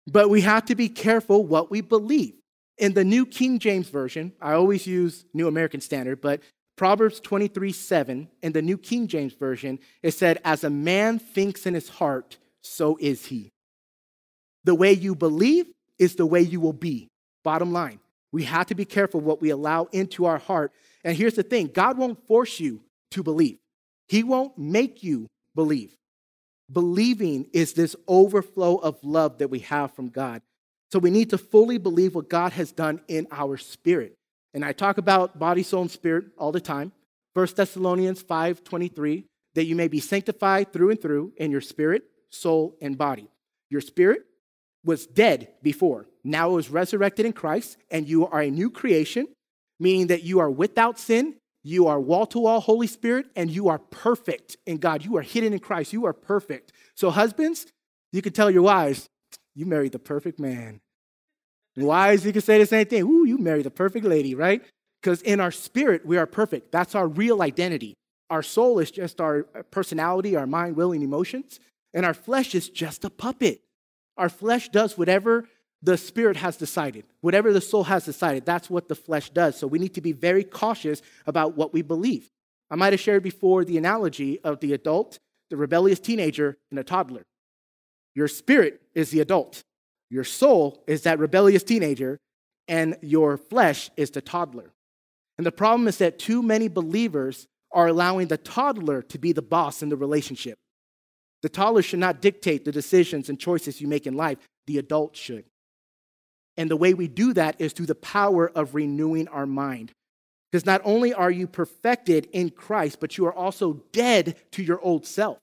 But 0.06 0.30
we 0.30 0.40
have 0.42 0.64
to 0.66 0.74
be 0.74 0.88
careful 0.88 1.44
what 1.44 1.70
we 1.70 1.80
believe. 1.80 2.34
In 2.78 2.94
the 2.94 3.04
New 3.04 3.26
King 3.26 3.58
James 3.58 3.88
Version, 3.88 4.32
I 4.40 4.52
always 4.52 4.86
use 4.86 5.24
New 5.34 5.48
American 5.48 5.80
Standard, 5.80 6.20
but 6.20 6.40
Proverbs 6.76 7.18
23 7.20 7.72
7 7.72 8.28
in 8.40 8.52
the 8.52 8.62
New 8.62 8.78
King 8.78 9.08
James 9.08 9.34
Version, 9.34 9.80
it 10.02 10.12
said, 10.12 10.40
As 10.44 10.62
a 10.62 10.70
man 10.70 11.18
thinks 11.18 11.66
in 11.66 11.74
his 11.74 11.88
heart, 11.88 12.38
so 12.62 12.96
is 13.00 13.26
he. 13.26 13.50
The 14.64 14.76
way 14.76 14.92
you 14.92 15.14
believe 15.14 15.66
is 15.98 16.14
the 16.14 16.24
way 16.24 16.40
you 16.40 16.60
will 16.60 16.72
be. 16.72 17.08
Bottom 17.42 17.72
line. 17.72 17.98
We 18.32 18.44
have 18.44 18.66
to 18.66 18.74
be 18.74 18.84
careful 18.84 19.20
what 19.20 19.40
we 19.40 19.50
allow 19.50 19.88
into 19.92 20.26
our 20.26 20.38
heart. 20.38 20.72
And 21.04 21.16
here's 21.16 21.34
the 21.34 21.42
thing 21.42 21.68
God 21.68 21.96
won't 21.96 22.26
force 22.26 22.60
you 22.60 22.82
to 23.12 23.22
believe, 23.22 23.58
He 24.08 24.22
won't 24.22 24.58
make 24.58 25.02
you 25.02 25.28
believe. 25.54 25.94
Believing 26.70 27.46
is 27.54 27.72
this 27.72 27.96
overflow 28.06 28.76
of 28.76 29.02
love 29.02 29.38
that 29.38 29.48
we 29.48 29.60
have 29.60 29.94
from 29.94 30.10
God. 30.10 30.42
So 30.92 30.98
we 30.98 31.10
need 31.10 31.30
to 31.30 31.38
fully 31.38 31.78
believe 31.78 32.14
what 32.14 32.28
God 32.28 32.52
has 32.52 32.72
done 32.72 33.00
in 33.08 33.26
our 33.30 33.56
spirit. 33.56 34.14
And 34.54 34.64
I 34.64 34.72
talk 34.72 34.98
about 34.98 35.38
body, 35.38 35.62
soul, 35.62 35.82
and 35.82 35.90
spirit 35.90 36.26
all 36.36 36.52
the 36.52 36.60
time. 36.60 36.92
1 37.34 37.56
Thessalonians 37.56 38.22
5:23, 38.22 39.24
that 39.54 39.64
you 39.64 39.76
may 39.76 39.88
be 39.88 40.00
sanctified 40.00 40.72
through 40.72 40.90
and 40.90 41.00
through 41.00 41.32
in 41.36 41.50
your 41.50 41.60
spirit, 41.60 42.04
soul, 42.30 42.76
and 42.80 42.98
body. 42.98 43.28
Your 43.70 43.80
spirit 43.80 44.24
was 44.84 45.06
dead 45.06 45.54
before. 45.62 46.06
Now 46.28 46.50
it 46.50 46.54
was 46.54 46.70
resurrected 46.70 47.24
in 47.24 47.32
Christ, 47.32 47.78
and 47.90 48.06
you 48.06 48.26
are 48.26 48.40
a 48.40 48.50
new 48.50 48.70
creation, 48.70 49.28
meaning 49.80 50.08
that 50.08 50.24
you 50.24 50.40
are 50.40 50.50
without 50.50 50.98
sin, 50.98 51.36
you 51.64 51.86
are 51.86 51.98
wall 51.98 52.26
to 52.26 52.38
wall 52.38 52.60
Holy 52.60 52.86
Spirit, 52.86 53.26
and 53.34 53.50
you 53.50 53.68
are 53.68 53.78
perfect 53.78 54.58
in 54.66 54.76
God. 54.76 55.04
You 55.04 55.16
are 55.16 55.22
hidden 55.22 55.52
in 55.54 55.58
Christ. 55.58 55.92
You 55.92 56.04
are 56.06 56.12
perfect. 56.12 56.72
So, 56.94 57.10
husbands, 57.10 57.66
you 58.12 58.20
can 58.20 58.32
tell 58.32 58.50
your 58.50 58.62
wives, 58.62 59.08
you 59.54 59.64
married 59.64 59.92
the 59.92 59.98
perfect 59.98 60.38
man. 60.38 60.80
Wives, 61.76 62.26
you 62.26 62.32
can 62.32 62.42
say 62.42 62.58
the 62.58 62.66
same 62.66 62.86
thing. 62.86 63.02
Ooh, 63.04 63.24
you 63.24 63.38
married 63.38 63.64
the 63.64 63.70
perfect 63.70 64.04
lady, 64.04 64.34
right? 64.34 64.62
Because 65.00 65.22
in 65.22 65.40
our 65.40 65.50
spirit, 65.50 66.04
we 66.04 66.18
are 66.18 66.26
perfect. 66.26 66.72
That's 66.72 66.94
our 66.94 67.08
real 67.08 67.40
identity. 67.42 67.94
Our 68.28 68.42
soul 68.42 68.78
is 68.80 68.90
just 68.90 69.20
our 69.20 69.46
uh, 69.54 69.62
personality, 69.70 70.36
our 70.36 70.46
mind, 70.46 70.76
will, 70.76 70.92
and 70.92 71.02
emotions. 71.02 71.60
And 71.94 72.04
our 72.04 72.14
flesh 72.14 72.54
is 72.54 72.68
just 72.68 73.04
a 73.04 73.10
puppet. 73.10 73.60
Our 74.16 74.28
flesh 74.28 74.68
does 74.68 74.98
whatever 74.98 75.48
the 75.82 75.96
spirit 75.96 76.36
has 76.36 76.56
decided, 76.56 77.04
whatever 77.20 77.52
the 77.52 77.60
soul 77.60 77.84
has 77.84 78.04
decided. 78.04 78.44
That's 78.44 78.68
what 78.68 78.88
the 78.88 78.94
flesh 78.94 79.30
does. 79.30 79.56
So 79.56 79.66
we 79.66 79.78
need 79.78 79.94
to 79.94 80.00
be 80.00 80.12
very 80.12 80.44
cautious 80.44 81.02
about 81.26 81.56
what 81.56 81.72
we 81.72 81.82
believe. 81.82 82.28
I 82.70 82.76
might 82.76 82.92
have 82.92 83.00
shared 83.00 83.22
before 83.22 83.64
the 83.64 83.78
analogy 83.78 84.40
of 84.42 84.60
the 84.60 84.72
adult, 84.72 85.18
the 85.50 85.56
rebellious 85.56 86.00
teenager, 86.00 86.56
and 86.70 86.78
a 86.78 86.84
toddler. 86.84 87.22
Your 88.14 88.28
spirit 88.28 88.82
is 88.94 89.10
the 89.10 89.20
adult, 89.20 89.62
your 90.10 90.24
soul 90.24 90.82
is 90.86 91.02
that 91.02 91.18
rebellious 91.18 91.62
teenager, 91.62 92.18
and 92.66 92.96
your 93.00 93.36
flesh 93.36 93.90
is 93.96 94.10
the 94.10 94.20
toddler. 94.20 94.72
And 95.36 95.46
the 95.46 95.52
problem 95.52 95.86
is 95.86 95.98
that 95.98 96.18
too 96.18 96.42
many 96.42 96.68
believers 96.68 97.46
are 97.70 97.86
allowing 97.86 98.28
the 98.28 98.38
toddler 98.38 99.02
to 99.02 99.18
be 99.18 99.32
the 99.32 99.42
boss 99.42 99.82
in 99.82 99.88
the 99.88 99.96
relationship. 99.96 100.58
The 101.42 101.48
toddler 101.48 101.82
should 101.82 102.00
not 102.00 102.20
dictate 102.20 102.64
the 102.64 102.72
decisions 102.72 103.28
and 103.28 103.38
choices 103.38 103.80
you 103.80 103.86
make 103.86 104.06
in 104.06 104.14
life, 104.14 104.38
the 104.66 104.78
adult 104.78 105.16
should. 105.16 105.44
And 106.58 106.68
the 106.68 106.76
way 106.76 106.92
we 106.92 107.06
do 107.08 107.32
that 107.34 107.56
is 107.60 107.72
through 107.72 107.86
the 107.86 107.94
power 107.94 108.50
of 108.50 108.74
renewing 108.74 109.28
our 109.28 109.46
mind. 109.46 109.92
Because 110.50 110.66
not 110.66 110.82
only 110.84 111.14
are 111.14 111.30
you 111.30 111.46
perfected 111.46 112.28
in 112.32 112.50
Christ, 112.50 112.98
but 113.00 113.16
you 113.16 113.26
are 113.26 113.32
also 113.32 113.84
dead 113.92 114.34
to 114.52 114.62
your 114.62 114.80
old 114.80 115.06
self. 115.06 115.38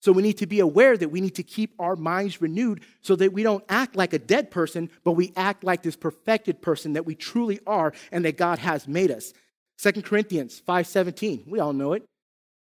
So 0.00 0.12
we 0.12 0.22
need 0.22 0.38
to 0.38 0.46
be 0.46 0.60
aware 0.60 0.96
that 0.96 1.10
we 1.10 1.20
need 1.20 1.34
to 1.34 1.42
keep 1.42 1.74
our 1.78 1.96
minds 1.96 2.40
renewed 2.40 2.82
so 3.02 3.16
that 3.16 3.32
we 3.32 3.42
don't 3.42 3.64
act 3.68 3.96
like 3.96 4.12
a 4.12 4.18
dead 4.18 4.50
person, 4.50 4.88
but 5.04 5.12
we 5.12 5.32
act 5.36 5.64
like 5.64 5.82
this 5.82 5.96
perfected 5.96 6.62
person 6.62 6.92
that 6.92 7.06
we 7.06 7.14
truly 7.14 7.60
are 7.66 7.92
and 8.12 8.24
that 8.24 8.36
God 8.36 8.58
has 8.60 8.86
made 8.86 9.10
us. 9.10 9.32
2 9.78 10.02
Corinthians 10.02 10.60
5:17, 10.60 11.44
we 11.46 11.58
all 11.58 11.72
know 11.72 11.92
it. 11.92 12.04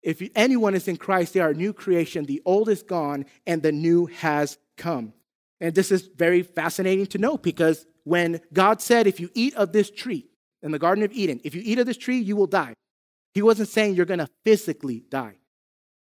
If 0.02 0.22
anyone 0.36 0.74
is 0.74 0.88
in 0.88 0.96
Christ, 0.96 1.34
they 1.34 1.40
are 1.40 1.50
a 1.50 1.54
new 1.54 1.72
creation. 1.72 2.26
The 2.26 2.42
old 2.44 2.68
is 2.68 2.82
gone 2.82 3.26
and 3.46 3.62
the 3.62 3.72
new 3.72 4.06
has 4.06 4.58
come. 4.76 5.14
And 5.62 5.76
this 5.76 5.92
is 5.92 6.08
very 6.16 6.42
fascinating 6.42 7.06
to 7.06 7.18
know 7.18 7.38
because 7.38 7.86
when 8.02 8.40
God 8.52 8.82
said, 8.82 9.06
if 9.06 9.20
you 9.20 9.30
eat 9.32 9.54
of 9.54 9.72
this 9.72 9.90
tree 9.90 10.26
in 10.60 10.72
the 10.72 10.78
Garden 10.78 11.04
of 11.04 11.12
Eden, 11.12 11.40
if 11.44 11.54
you 11.54 11.62
eat 11.64 11.78
of 11.78 11.86
this 11.86 11.96
tree, 11.96 12.18
you 12.18 12.34
will 12.34 12.48
die. 12.48 12.74
He 13.32 13.42
wasn't 13.42 13.68
saying 13.68 13.94
you're 13.94 14.04
going 14.04 14.18
to 14.18 14.28
physically 14.44 15.04
die. 15.08 15.36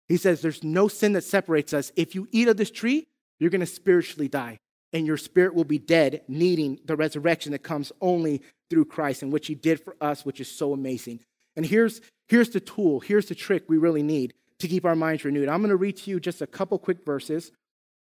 He 0.10 0.18
says 0.18 0.42
there's 0.42 0.64
no 0.64 0.88
sin 0.88 1.14
that 1.14 1.24
separates 1.24 1.74
us. 1.74 1.92
If 1.96 2.16
you 2.16 2.28
eat 2.32 2.48
of 2.48 2.58
this 2.58 2.72
tree, 2.72 3.08
you're 3.40 3.52
going 3.52 3.62
to 3.62 3.68
spiritually 3.68 4.28
die, 4.28 4.58
and 4.94 5.06
your 5.06 5.16
spirit 5.16 5.54
will 5.54 5.64
be 5.64 5.78
dead, 5.78 6.24
needing 6.28 6.80
the 6.86 6.96
resurrection 6.96 7.52
that 7.52 7.60
comes 7.60 7.92
only 8.02 8.42
through 8.70 8.86
Christ 8.86 9.22
and 9.22 9.32
which 9.32 9.46
He 9.46 9.56
did 9.56 9.80
for 9.80 9.96
us, 10.02 10.26
which 10.26 10.42
is 10.42 10.50
so 10.50 10.74
amazing. 10.74 11.20
And 11.56 11.68
here's, 11.68 12.02
here's 12.28 12.50
the 12.50 12.60
tool, 12.60 13.00
here's 13.00 13.28
the 13.28 13.36
trick 13.36 13.66
we 13.68 13.78
really 13.78 14.04
need 14.04 14.34
to 14.60 14.68
keep 14.68 14.86
our 14.86 14.96
minds 14.96 15.24
renewed. 15.24 15.50
I'm 15.50 15.62
going 15.62 15.70
to 15.70 15.76
read 15.76 15.98
to 15.98 16.10
you 16.10 16.20
just 16.20 16.42
a 16.42 16.48
couple 16.48 16.80
quick 16.80 17.06
verses. 17.06 17.52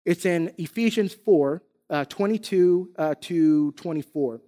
It's 0.04 0.24
in 0.24 0.52
Ephesians 0.58 1.14
4 1.14 1.62
uh, 1.90 2.04
22 2.06 2.90
uh, 2.96 3.14
to 3.20 3.72
24. 3.72 4.36
It 4.36 4.42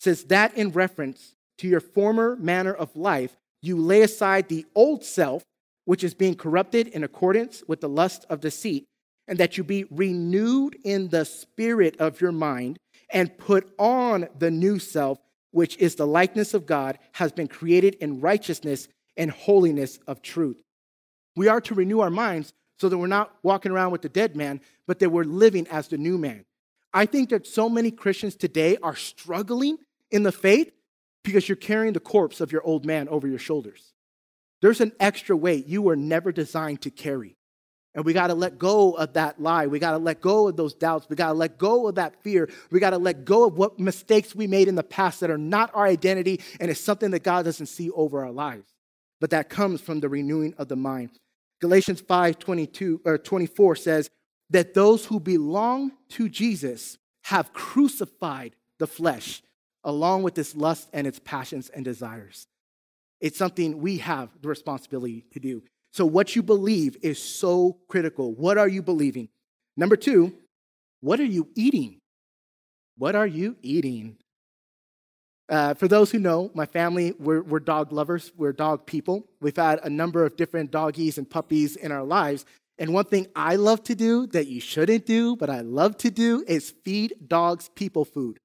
says, 0.00 0.24
That 0.24 0.56
in 0.56 0.70
reference 0.70 1.34
to 1.58 1.68
your 1.68 1.80
former 1.80 2.36
manner 2.36 2.72
of 2.72 2.94
life, 2.96 3.36
you 3.62 3.76
lay 3.76 4.02
aside 4.02 4.48
the 4.48 4.66
old 4.74 5.04
self, 5.04 5.42
which 5.84 6.02
is 6.02 6.14
being 6.14 6.34
corrupted 6.34 6.88
in 6.88 7.04
accordance 7.04 7.62
with 7.68 7.80
the 7.80 7.88
lust 7.88 8.24
of 8.28 8.40
deceit, 8.40 8.86
and 9.28 9.38
that 9.38 9.56
you 9.56 9.64
be 9.64 9.84
renewed 9.90 10.76
in 10.84 11.08
the 11.08 11.24
spirit 11.24 11.96
of 12.00 12.20
your 12.20 12.32
mind 12.32 12.78
and 13.12 13.38
put 13.38 13.72
on 13.78 14.28
the 14.38 14.50
new 14.50 14.78
self 14.78 15.18
which 15.50 15.76
is 15.78 15.96
the 15.96 16.06
likeness 16.06 16.54
of 16.54 16.66
God, 16.66 16.98
has 17.12 17.32
been 17.32 17.48
created 17.48 17.94
in 17.96 18.20
righteousness 18.20 18.88
and 19.16 19.30
holiness 19.30 19.98
of 20.06 20.22
truth. 20.22 20.62
We 21.36 21.48
are 21.48 21.60
to 21.62 21.74
renew 21.74 22.00
our 22.00 22.10
minds 22.10 22.52
so 22.80 22.88
that 22.88 22.96
we're 22.96 23.06
not 23.06 23.34
walking 23.42 23.72
around 23.72 23.90
with 23.90 24.00
the 24.00 24.08
dead 24.08 24.34
man, 24.34 24.58
but 24.86 24.98
that 25.00 25.10
we're 25.10 25.22
living 25.24 25.66
as 25.68 25.88
the 25.88 25.98
new 25.98 26.16
man. 26.16 26.46
I 26.94 27.04
think 27.04 27.28
that 27.28 27.46
so 27.46 27.68
many 27.68 27.90
Christians 27.90 28.34
today 28.34 28.78
are 28.82 28.96
struggling 28.96 29.76
in 30.10 30.22
the 30.22 30.32
faith 30.32 30.72
because 31.22 31.46
you're 31.46 31.56
carrying 31.56 31.92
the 31.92 32.00
corpse 32.00 32.40
of 32.40 32.50
your 32.50 32.62
old 32.64 32.86
man 32.86 33.06
over 33.08 33.28
your 33.28 33.38
shoulders. 33.38 33.92
There's 34.62 34.80
an 34.80 34.92
extra 34.98 35.36
weight 35.36 35.66
you 35.66 35.82
were 35.82 35.94
never 35.94 36.32
designed 36.32 36.80
to 36.82 36.90
carry. 36.90 37.36
And 37.94 38.04
we 38.04 38.14
got 38.14 38.28
to 38.28 38.34
let 38.34 38.56
go 38.56 38.92
of 38.92 39.12
that 39.12 39.42
lie. 39.42 39.66
We 39.66 39.78
got 39.78 39.92
to 39.92 39.98
let 39.98 40.22
go 40.22 40.48
of 40.48 40.56
those 40.56 40.72
doubts. 40.72 41.06
We 41.10 41.16
got 41.16 41.28
to 41.28 41.34
let 41.34 41.58
go 41.58 41.86
of 41.86 41.96
that 41.96 42.22
fear. 42.22 42.48
We 42.70 42.80
got 42.80 42.90
to 42.90 42.98
let 42.98 43.26
go 43.26 43.46
of 43.46 43.58
what 43.58 43.78
mistakes 43.78 44.34
we 44.34 44.46
made 44.46 44.68
in 44.68 44.74
the 44.74 44.82
past 44.82 45.20
that 45.20 45.30
are 45.30 45.38
not 45.38 45.70
our 45.74 45.86
identity 45.86 46.40
and 46.60 46.70
it's 46.70 46.80
something 46.80 47.10
that 47.10 47.24
God 47.24 47.44
doesn't 47.44 47.66
see 47.66 47.90
over 47.90 48.24
our 48.24 48.32
lives. 48.32 48.70
But 49.20 49.30
that 49.30 49.50
comes 49.50 49.82
from 49.82 50.00
the 50.00 50.08
renewing 50.08 50.54
of 50.56 50.68
the 50.68 50.76
mind. 50.76 51.10
Galatians 51.60 52.00
5 52.00 52.38
22 52.38 53.02
or 53.04 53.18
24 53.18 53.76
says 53.76 54.10
that 54.50 54.74
those 54.74 55.06
who 55.06 55.20
belong 55.20 55.92
to 56.10 56.28
Jesus 56.28 56.98
have 57.24 57.52
crucified 57.52 58.56
the 58.78 58.86
flesh 58.86 59.42
along 59.84 60.22
with 60.22 60.36
its 60.38 60.54
lust 60.54 60.88
and 60.92 61.06
its 61.06 61.18
passions 61.18 61.68
and 61.68 61.84
desires. 61.84 62.46
It's 63.20 63.38
something 63.38 63.80
we 63.80 63.98
have 63.98 64.30
the 64.40 64.48
responsibility 64.48 65.24
to 65.32 65.40
do. 65.40 65.62
So, 65.92 66.06
what 66.06 66.34
you 66.34 66.42
believe 66.42 66.96
is 67.02 67.22
so 67.22 67.78
critical. 67.88 68.32
What 68.32 68.58
are 68.58 68.68
you 68.68 68.82
believing? 68.82 69.28
Number 69.76 69.96
two, 69.96 70.32
what 71.00 71.20
are 71.20 71.24
you 71.24 71.48
eating? 71.54 72.00
What 72.96 73.14
are 73.14 73.26
you 73.26 73.56
eating? 73.62 74.16
Uh, 75.50 75.74
for 75.74 75.88
those 75.88 76.12
who 76.12 76.18
know, 76.20 76.48
my 76.54 76.64
family, 76.64 77.12
we're, 77.18 77.42
we're 77.42 77.58
dog 77.58 77.92
lovers, 77.92 78.30
we're 78.36 78.52
dog 78.52 78.86
people. 78.86 79.26
We've 79.40 79.56
had 79.56 79.80
a 79.82 79.90
number 79.90 80.24
of 80.24 80.36
different 80.36 80.70
doggies 80.70 81.18
and 81.18 81.28
puppies 81.28 81.74
in 81.74 81.90
our 81.90 82.04
lives. 82.04 82.46
And 82.78 82.94
one 82.94 83.06
thing 83.06 83.26
I 83.34 83.56
love 83.56 83.82
to 83.84 83.96
do 83.96 84.28
that 84.28 84.46
you 84.46 84.60
shouldn't 84.60 85.06
do, 85.06 85.34
but 85.34 85.50
I 85.50 85.62
love 85.62 85.98
to 85.98 86.10
do, 86.10 86.44
is 86.46 86.70
feed 86.70 87.14
dogs 87.26 87.68
people 87.74 88.04
food. 88.04 88.38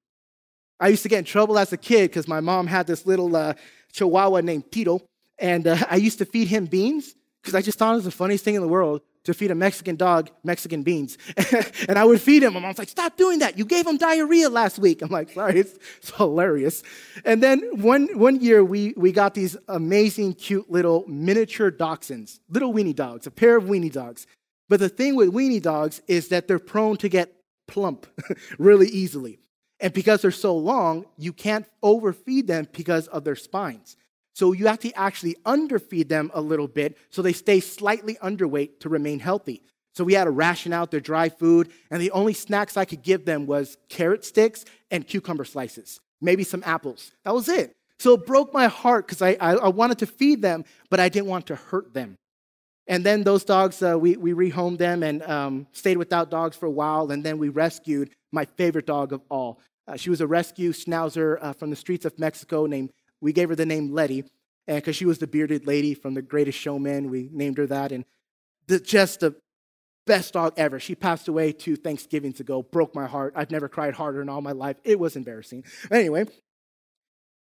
I 0.80 0.88
used 0.88 1.04
to 1.04 1.08
get 1.08 1.20
in 1.20 1.24
trouble 1.24 1.60
as 1.60 1.72
a 1.72 1.76
kid 1.76 2.10
because 2.10 2.26
my 2.26 2.40
mom 2.40 2.66
had 2.66 2.88
this 2.88 3.06
little 3.06 3.34
uh, 3.36 3.54
chihuahua 3.92 4.40
named 4.40 4.70
Tito, 4.72 5.00
and 5.38 5.66
uh, 5.68 5.76
I 5.90 5.96
used 5.96 6.18
to 6.18 6.24
feed 6.24 6.48
him 6.48 6.66
beans 6.66 7.14
because 7.40 7.54
I 7.54 7.62
just 7.62 7.78
thought 7.78 7.92
it 7.92 7.96
was 7.96 8.04
the 8.04 8.10
funniest 8.10 8.44
thing 8.44 8.56
in 8.56 8.62
the 8.62 8.68
world 8.68 9.00
to 9.26 9.34
feed 9.34 9.50
a 9.50 9.54
Mexican 9.54 9.96
dog 9.96 10.30
Mexican 10.42 10.82
beans. 10.82 11.18
and 11.88 11.98
I 11.98 12.04
would 12.04 12.20
feed 12.20 12.42
him. 12.42 12.54
My 12.54 12.60
mom's 12.60 12.78
like, 12.78 12.88
stop 12.88 13.16
doing 13.16 13.40
that. 13.40 13.58
You 13.58 13.64
gave 13.64 13.86
him 13.86 13.96
diarrhea 13.96 14.48
last 14.48 14.78
week. 14.78 15.02
I'm 15.02 15.10
like, 15.10 15.32
sorry, 15.32 15.60
it's, 15.60 15.78
it's 15.98 16.10
hilarious. 16.16 16.82
And 17.24 17.42
then 17.42 17.60
one, 17.82 18.08
one 18.18 18.40
year 18.40 18.64
we, 18.64 18.94
we 18.96 19.12
got 19.12 19.34
these 19.34 19.56
amazing, 19.68 20.34
cute 20.34 20.70
little 20.70 21.04
miniature 21.06 21.70
dachshunds, 21.70 22.40
little 22.48 22.72
weenie 22.72 22.94
dogs, 22.94 23.26
a 23.26 23.30
pair 23.30 23.56
of 23.56 23.64
weenie 23.64 23.92
dogs. 23.92 24.26
But 24.68 24.80
the 24.80 24.88
thing 24.88 25.14
with 25.14 25.32
weenie 25.32 25.62
dogs 25.62 26.00
is 26.06 26.28
that 26.28 26.48
they're 26.48 26.58
prone 26.58 26.96
to 26.98 27.08
get 27.08 27.32
plump 27.68 28.06
really 28.58 28.88
easily. 28.88 29.38
And 29.80 29.92
because 29.92 30.22
they're 30.22 30.30
so 30.30 30.56
long, 30.56 31.04
you 31.18 31.32
can't 31.32 31.66
overfeed 31.82 32.46
them 32.46 32.66
because 32.72 33.08
of 33.08 33.24
their 33.24 33.36
spines. 33.36 33.96
So 34.36 34.52
you 34.52 34.66
have 34.66 34.80
to 34.80 34.92
actually 34.92 35.34
underfeed 35.46 36.08
them 36.08 36.30
a 36.34 36.42
little 36.42 36.68
bit 36.68 36.98
so 37.08 37.22
they 37.22 37.32
stay 37.32 37.58
slightly 37.58 38.16
underweight 38.16 38.80
to 38.80 38.90
remain 38.90 39.18
healthy. 39.18 39.62
So 39.94 40.04
we 40.04 40.12
had 40.12 40.24
to 40.24 40.30
ration 40.30 40.74
out 40.74 40.90
their 40.90 41.00
dry 41.00 41.30
food, 41.30 41.70
and 41.90 42.02
the 42.02 42.10
only 42.10 42.34
snacks 42.34 42.76
I 42.76 42.84
could 42.84 43.00
give 43.00 43.24
them 43.24 43.46
was 43.46 43.78
carrot 43.88 44.26
sticks 44.26 44.66
and 44.90 45.08
cucumber 45.08 45.46
slices, 45.46 46.00
maybe 46.20 46.44
some 46.44 46.62
apples. 46.66 47.12
That 47.24 47.32
was 47.32 47.48
it. 47.48 47.74
So 47.98 48.12
it 48.12 48.26
broke 48.26 48.52
my 48.52 48.66
heart 48.66 49.06
because 49.06 49.22
I, 49.22 49.38
I, 49.40 49.54
I, 49.54 49.68
wanted 49.68 50.00
to 50.00 50.06
feed 50.06 50.42
them, 50.42 50.66
but 50.90 51.00
I 51.00 51.08
didn't 51.08 51.28
want 51.28 51.46
to 51.46 51.56
hurt 51.56 51.94
them. 51.94 52.18
And 52.86 53.04
then 53.04 53.24
those 53.24 53.42
dogs, 53.42 53.82
uh, 53.82 53.98
we, 53.98 54.18
we 54.18 54.34
rehomed 54.34 54.76
them 54.76 55.02
and 55.02 55.22
um, 55.22 55.66
stayed 55.72 55.96
without 55.96 56.30
dogs 56.30 56.58
for 56.58 56.66
a 56.66 56.70
while, 56.70 57.10
and 57.10 57.24
then 57.24 57.38
we 57.38 57.48
rescued 57.48 58.10
my 58.32 58.44
favorite 58.44 58.84
dog 58.84 59.14
of 59.14 59.22
all. 59.30 59.60
Uh, 59.88 59.96
she 59.96 60.10
was 60.10 60.20
a 60.20 60.26
rescue 60.26 60.72
schnauzer 60.72 61.38
uh, 61.40 61.54
from 61.54 61.70
the 61.70 61.76
streets 61.76 62.04
of 62.04 62.18
Mexico 62.18 62.66
named 62.66 62.92
we 63.20 63.32
gave 63.32 63.48
her 63.48 63.54
the 63.54 63.66
name 63.66 63.92
Letty, 63.92 64.24
because 64.66 64.96
she 64.96 65.06
was 65.06 65.18
the 65.18 65.26
bearded 65.26 65.66
lady 65.66 65.94
from 65.94 66.14
The 66.14 66.22
Greatest 66.22 66.58
Showman, 66.58 67.10
we 67.10 67.28
named 67.32 67.58
her 67.58 67.66
that. 67.66 67.92
And 67.92 68.04
the, 68.66 68.80
just 68.80 69.20
the 69.20 69.36
best 70.06 70.34
dog 70.34 70.54
ever. 70.56 70.78
She 70.80 70.94
passed 70.94 71.28
away 71.28 71.52
two 71.52 71.76
Thanksgivings 71.76 72.40
ago. 72.40 72.62
Broke 72.62 72.94
my 72.94 73.06
heart. 73.06 73.32
I've 73.36 73.50
never 73.50 73.68
cried 73.68 73.94
harder 73.94 74.22
in 74.22 74.28
all 74.28 74.40
my 74.40 74.52
life. 74.52 74.76
It 74.84 74.98
was 74.98 75.16
embarrassing. 75.16 75.64
Anyway, 75.90 76.26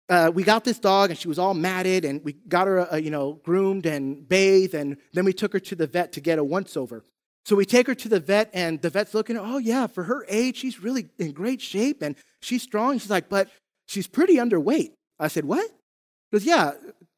uh, 0.09 0.31
we 0.33 0.43
got 0.43 0.63
this 0.63 0.79
dog, 0.79 1.09
and 1.09 1.19
she 1.19 1.27
was 1.27 1.39
all 1.39 1.53
matted, 1.53 2.05
and 2.05 2.23
we 2.23 2.33
got 2.33 2.67
her, 2.67 2.93
uh, 2.93 2.97
you 2.97 3.11
know, 3.11 3.33
groomed 3.43 3.85
and 3.85 4.27
bathed, 4.27 4.73
and 4.73 4.97
then 5.13 5.25
we 5.25 5.33
took 5.33 5.53
her 5.53 5.59
to 5.59 5.75
the 5.75 5.87
vet 5.87 6.13
to 6.13 6.21
get 6.21 6.39
a 6.39 6.43
once 6.43 6.77
over. 6.77 7.03
So 7.45 7.55
we 7.55 7.65
take 7.65 7.87
her 7.87 7.95
to 7.95 8.09
the 8.09 8.19
vet, 8.19 8.49
and 8.53 8.81
the 8.81 8.89
vet's 8.89 9.13
looking, 9.13 9.37
oh, 9.37 9.57
yeah, 9.57 9.87
for 9.87 10.03
her 10.03 10.25
age, 10.27 10.57
she's 10.57 10.81
really 10.81 11.09
in 11.17 11.31
great 11.31 11.61
shape, 11.61 12.01
and 12.01 12.15
she's 12.41 12.61
strong. 12.61 12.99
She's 12.99 13.09
like, 13.09 13.29
but 13.29 13.49
she's 13.85 14.07
pretty 14.07 14.35
underweight. 14.35 14.93
I 15.19 15.27
said, 15.27 15.45
What? 15.45 15.69
He 16.31 16.37
goes, 16.37 16.45
yeah, 16.45 16.71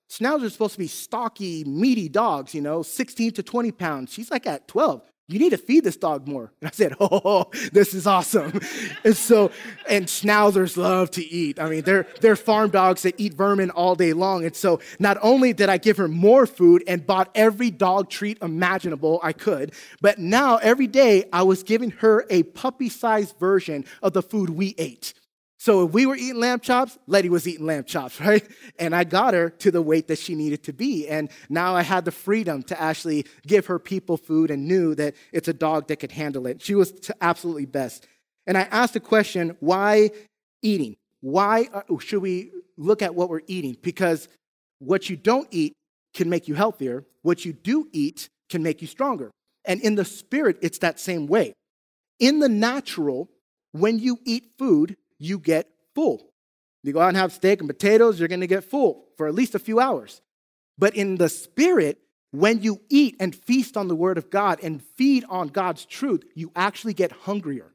Schnauzers 0.10 0.46
are 0.46 0.50
supposed 0.50 0.74
to 0.74 0.80
be 0.80 0.88
stocky, 0.88 1.64
meaty 1.66 2.10
dogs, 2.10 2.56
you 2.56 2.62
know, 2.62 2.82
16 2.82 3.34
to 3.34 3.44
20 3.44 3.72
pounds. 3.72 4.12
She's 4.12 4.32
like 4.32 4.48
at 4.48 4.68
12. 4.68 5.04
You 5.28 5.38
need 5.38 5.52
to 5.52 5.58
feed 5.58 5.84
this 5.84 5.98
dog 5.98 6.28
more. 6.28 6.52
And 6.60 6.68
I 6.68 6.72
said, 6.72 6.96
Oh, 7.00 7.52
this 7.72 7.94
is 7.94 8.08
awesome. 8.08 8.60
and 9.04 9.16
so, 9.16 9.52
and 9.88 10.08
schnauzers 10.08 10.76
love 10.76 11.12
to 11.12 11.24
eat. 11.24 11.60
I 11.60 11.70
mean, 11.70 11.84
they're, 11.84 12.08
they're 12.22 12.36
farm 12.36 12.72
dogs 12.72 13.04
that 13.04 13.14
eat 13.20 13.36
vermin 13.36 13.70
all 13.70 13.94
day 13.94 14.14
long. 14.14 14.44
And 14.44 14.56
so, 14.56 14.80
not 14.98 15.18
only 15.22 15.54
did 15.54 15.70
I 15.70 15.78
give 15.78 15.98
her 15.98 16.08
more 16.08 16.48
food 16.48 16.84
and 16.88 17.06
bought 17.06 17.30
every 17.36 17.70
dog 17.70 18.10
treat 18.10 18.42
imaginable 18.42 19.20
I 19.22 19.34
could, 19.34 19.74
but 20.02 20.18
now 20.18 20.58
every 20.58 20.88
day 20.88 21.26
I 21.32 21.44
was 21.44 21.62
giving 21.62 21.92
her 21.92 22.26
a 22.32 22.42
puppy 22.42 22.90
sized 22.90 23.38
version 23.38 23.86
of 24.02 24.14
the 24.14 24.24
food 24.24 24.50
we 24.50 24.74
ate. 24.80 25.14
So 25.60 25.86
if 25.86 25.92
we 25.92 26.06
were 26.06 26.16
eating 26.16 26.40
lamb 26.40 26.62
chops, 26.62 26.98
Letty 27.06 27.30
was 27.30 27.46
eating 27.46 27.66
lamb 27.66 27.84
chops, 27.84 28.20
right? 28.22 28.48
And 28.80 28.96
I 28.96 29.04
got 29.04 29.34
her 29.34 29.50
to 29.50 29.72
the 29.72 29.82
weight 29.82 30.08
that 30.08 30.18
she 30.18 30.34
needed 30.34 30.64
to 30.64 30.74
be. 30.74 31.08
And 31.08 31.30
now 31.50 31.76
I 31.76 31.82
had 31.84 32.06
the 32.06 32.12
freedom 32.12 32.64
to 32.64 32.82
actually 32.82 33.26
give 33.46 33.66
her 33.68 33.78
people 33.78 34.16
food 34.16 34.52
and 34.52 34.68
knew 34.68 34.96
that 34.96 35.16
it's 35.34 35.50
a 35.50 35.54
dog 35.54 35.88
that 35.90 35.98
could 35.98 36.14
handle 36.14 36.48
it. 36.48 36.62
She 36.62 36.76
was 36.76 36.94
absolutely 37.22 37.66
best. 37.66 38.08
And 38.48 38.58
I 38.58 38.62
asked 38.72 38.94
the 38.94 39.02
question, 39.02 39.58
why 39.60 40.12
eating? 40.62 40.96
Why 41.22 41.68
uh, 41.74 41.82
should 42.00 42.22
we 42.22 42.52
look 42.78 43.02
at 43.02 43.14
what 43.14 43.30
we're 43.30 43.42
eating? 43.48 43.78
Because 43.82 44.30
what 44.80 45.10
you 45.10 45.18
don't 45.18 45.48
eat 45.52 45.74
can 46.14 46.30
make 46.30 46.48
you 46.48 46.56
healthier. 46.56 47.06
What 47.22 47.44
you 47.44 47.52
do 47.52 47.90
eat 47.92 48.30
can 48.50 48.64
make 48.64 48.82
you 48.82 48.88
stronger. 48.88 49.30
And 49.66 49.82
in 49.82 49.96
the 49.96 50.06
spirit, 50.06 50.58
it's 50.62 50.78
that 50.80 51.02
same 51.02 51.28
way. 51.28 51.52
In 52.18 52.40
the 52.40 52.48
natural, 52.48 53.30
when 53.74 54.00
you 54.00 54.20
eat 54.24 54.52
food, 54.58 54.96
you 55.20 55.38
get 55.38 55.70
full. 55.94 56.32
You 56.84 56.94
go 56.94 57.02
out 57.02 57.10
and 57.10 57.18
have 57.18 57.34
steak 57.34 57.60
and 57.60 57.70
potatoes, 57.70 58.20
you're 58.20 58.30
going 58.30 58.40
to 58.42 58.48
get 58.48 58.64
full 58.64 59.06
for 59.18 59.28
at 59.28 59.36
least 59.36 59.54
a 59.54 59.60
few 59.60 59.80
hours. 59.80 60.22
But 60.78 60.96
in 60.96 61.18
the 61.18 61.30
spirit, 61.30 62.00
when 62.32 62.62
you 62.62 62.80
eat 62.90 63.18
and 63.20 63.36
feast 63.36 63.76
on 63.76 63.88
the 63.88 63.96
word 63.96 64.18
of 64.18 64.30
God 64.30 64.60
and 64.64 64.82
feed 64.82 65.26
on 65.30 65.50
God's 65.50 65.86
truth, 65.86 66.24
you 66.36 66.52
actually 66.56 66.94
get 66.94 67.12
hungrier. 67.12 67.74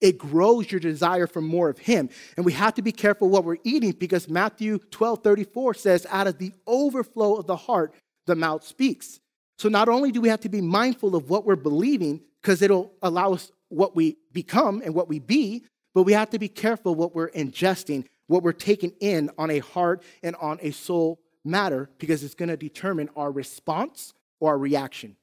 It 0.00 0.18
grows 0.18 0.70
your 0.70 0.80
desire 0.80 1.26
for 1.26 1.40
more 1.40 1.68
of 1.68 1.78
Him. 1.78 2.10
And 2.36 2.44
we 2.44 2.52
have 2.52 2.74
to 2.74 2.82
be 2.82 2.92
careful 2.92 3.28
what 3.28 3.44
we're 3.44 3.56
eating 3.62 3.92
because 3.92 4.28
Matthew 4.28 4.78
12 4.90 5.22
34 5.22 5.74
says, 5.74 6.06
out 6.10 6.26
of 6.26 6.38
the 6.38 6.52
overflow 6.66 7.36
of 7.36 7.46
the 7.46 7.56
heart, 7.56 7.94
the 8.26 8.34
mouth 8.34 8.66
speaks. 8.66 9.20
So 9.58 9.68
not 9.68 9.88
only 9.88 10.10
do 10.10 10.20
we 10.20 10.28
have 10.28 10.40
to 10.40 10.48
be 10.48 10.60
mindful 10.60 11.14
of 11.14 11.30
what 11.30 11.46
we're 11.46 11.56
believing, 11.56 12.20
because 12.42 12.60
it'll 12.60 12.92
allow 13.00 13.32
us 13.32 13.52
what 13.68 13.94
we 13.94 14.16
become 14.32 14.82
and 14.84 14.94
what 14.94 15.08
we 15.08 15.20
be, 15.20 15.64
but 15.94 16.02
we 16.02 16.12
have 16.12 16.30
to 16.30 16.38
be 16.38 16.48
careful 16.48 16.94
what 16.94 17.14
we're 17.14 17.30
ingesting, 17.30 18.04
what 18.26 18.42
we're 18.42 18.52
taking 18.52 18.92
in 19.00 19.30
on 19.38 19.50
a 19.50 19.60
heart 19.60 20.02
and 20.22 20.34
on 20.36 20.58
a 20.60 20.72
soul 20.72 21.20
matter, 21.44 21.88
because 21.98 22.24
it's 22.24 22.34
going 22.34 22.48
to 22.48 22.56
determine 22.56 23.08
our 23.16 23.30
response 23.30 24.12
or 24.40 24.50
our 24.50 24.58
reaction. 24.58 25.16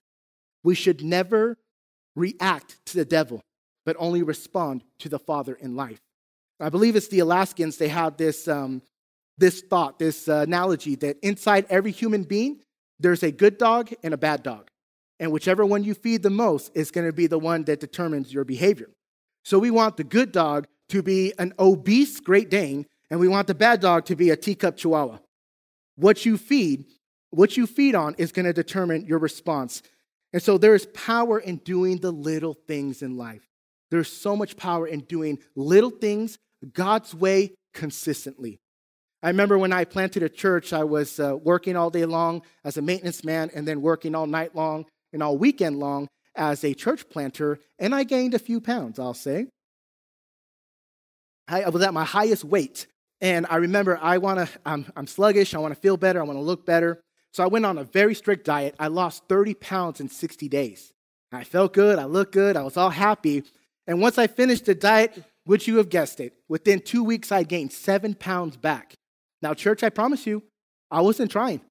We 0.63 0.75
should 0.75 1.03
never 1.03 1.57
react 2.15 2.77
to 2.87 2.97
the 2.97 3.05
devil, 3.05 3.41
but 3.85 3.95
only 3.99 4.23
respond 4.23 4.83
to 4.99 5.09
the 5.09 5.19
Father 5.19 5.55
in 5.55 5.75
life. 5.75 5.99
I 6.59 6.69
believe 6.69 6.95
it's 6.95 7.07
the 7.07 7.19
Alaskans, 7.19 7.77
they 7.77 7.87
have 7.87 8.17
this, 8.17 8.47
um, 8.47 8.83
this 9.37 9.61
thought, 9.61 9.97
this 9.97 10.29
uh, 10.29 10.45
analogy 10.47 10.95
that 10.97 11.17
inside 11.23 11.65
every 11.69 11.91
human 11.91 12.23
being, 12.23 12.61
there's 12.99 13.23
a 13.23 13.31
good 13.31 13.57
dog 13.57 13.91
and 14.03 14.13
a 14.13 14.17
bad 14.17 14.43
dog. 14.43 14.69
And 15.19 15.31
whichever 15.31 15.65
one 15.65 15.83
you 15.83 15.95
feed 15.95 16.21
the 16.21 16.29
most 16.29 16.71
is 16.75 16.91
going 16.91 17.07
to 17.07 17.13
be 17.13 17.27
the 17.27 17.39
one 17.39 17.63
that 17.63 17.79
determines 17.79 18.31
your 18.31 18.43
behavior. 18.43 18.89
So 19.43 19.59
we 19.59 19.71
want 19.71 19.97
the 19.97 20.03
good 20.03 20.31
dog 20.31 20.67
to 20.89 21.01
be 21.01 21.33
an 21.39 21.53
obese 21.57 22.19
Great 22.19 22.49
Dane, 22.49 22.85
and 23.09 23.19
we 23.19 23.27
want 23.27 23.47
the 23.47 23.55
bad 23.55 23.79
dog 23.79 24.05
to 24.05 24.15
be 24.15 24.29
a 24.29 24.35
teacup 24.35 24.77
Chihuahua. 24.77 25.19
What 25.95 26.25
you 26.25 26.37
feed, 26.37 26.85
what 27.29 27.57
you 27.57 27.65
feed 27.67 27.95
on 27.95 28.15
is 28.17 28.31
going 28.31 28.45
to 28.45 28.53
determine 28.53 29.05
your 29.05 29.19
response. 29.19 29.81
And 30.33 30.41
so 30.41 30.57
there 30.57 30.75
is 30.75 30.85
power 30.87 31.39
in 31.39 31.57
doing 31.57 31.97
the 31.97 32.11
little 32.11 32.53
things 32.53 33.01
in 33.01 33.17
life. 33.17 33.47
There's 33.89 34.11
so 34.11 34.35
much 34.35 34.55
power 34.55 34.87
in 34.87 35.01
doing 35.01 35.39
little 35.55 35.89
things 35.89 36.37
God's 36.73 37.13
way 37.13 37.55
consistently. 37.73 38.59
I 39.23 39.27
remember 39.27 39.57
when 39.57 39.73
I 39.73 39.85
planted 39.85 40.23
a 40.23 40.29
church, 40.29 40.73
I 40.73 40.83
was 40.83 41.19
uh, 41.19 41.37
working 41.41 41.75
all 41.75 41.89
day 41.89 42.05
long 42.05 42.41
as 42.63 42.77
a 42.77 42.81
maintenance 42.81 43.23
man 43.23 43.51
and 43.53 43.67
then 43.67 43.81
working 43.81 44.15
all 44.15 44.25
night 44.25 44.55
long 44.55 44.85
and 45.13 45.21
all 45.21 45.37
weekend 45.37 45.77
long 45.79 46.07
as 46.35 46.63
a 46.63 46.73
church 46.73 47.09
planter, 47.09 47.59
and 47.79 47.93
I 47.93 48.03
gained 48.03 48.33
a 48.33 48.39
few 48.39 48.61
pounds, 48.61 48.99
I'll 48.99 49.13
say. 49.13 49.47
I 51.47 51.69
was 51.69 51.81
at 51.81 51.93
my 51.93 52.05
highest 52.05 52.43
weight, 52.43 52.87
and 53.19 53.45
I 53.49 53.57
remember 53.57 53.99
I 54.01 54.17
want 54.17 54.39
to, 54.39 54.49
I'm, 54.65 54.91
I'm 54.95 55.07
sluggish, 55.07 55.53
I 55.53 55.59
want 55.59 55.73
to 55.73 55.79
feel 55.79 55.97
better, 55.97 56.21
I 56.21 56.23
want 56.23 56.37
to 56.37 56.43
look 56.43 56.65
better. 56.65 57.01
So 57.33 57.43
I 57.43 57.47
went 57.47 57.65
on 57.65 57.77
a 57.77 57.83
very 57.83 58.13
strict 58.13 58.45
diet. 58.45 58.75
I 58.77 58.87
lost 58.87 59.23
30 59.29 59.53
pounds 59.55 60.01
in 60.01 60.09
60 60.09 60.49
days. 60.49 60.91
I 61.31 61.43
felt 61.43 61.73
good, 61.73 61.97
I 61.97 62.05
looked 62.05 62.33
good, 62.33 62.57
I 62.57 62.63
was 62.63 62.77
all 62.77 62.89
happy. 62.89 63.43
And 63.87 64.01
once 64.01 64.17
I 64.17 64.27
finished 64.27 64.65
the 64.65 64.75
diet, 64.75 65.23
would 65.45 65.65
you 65.65 65.77
have 65.77 65.89
guessed 65.89 66.19
it? 66.19 66.33
Within 66.49 66.81
two 66.81 67.03
weeks, 67.03 67.31
I 67.31 67.43
gained 67.43 67.71
seven 67.71 68.15
pounds 68.15 68.57
back. 68.57 68.93
Now, 69.41 69.53
church, 69.53 69.81
I 69.81 69.89
promise 69.89 70.27
you, 70.27 70.43
I 70.89 71.01
wasn't 71.01 71.31
trying. 71.31 71.61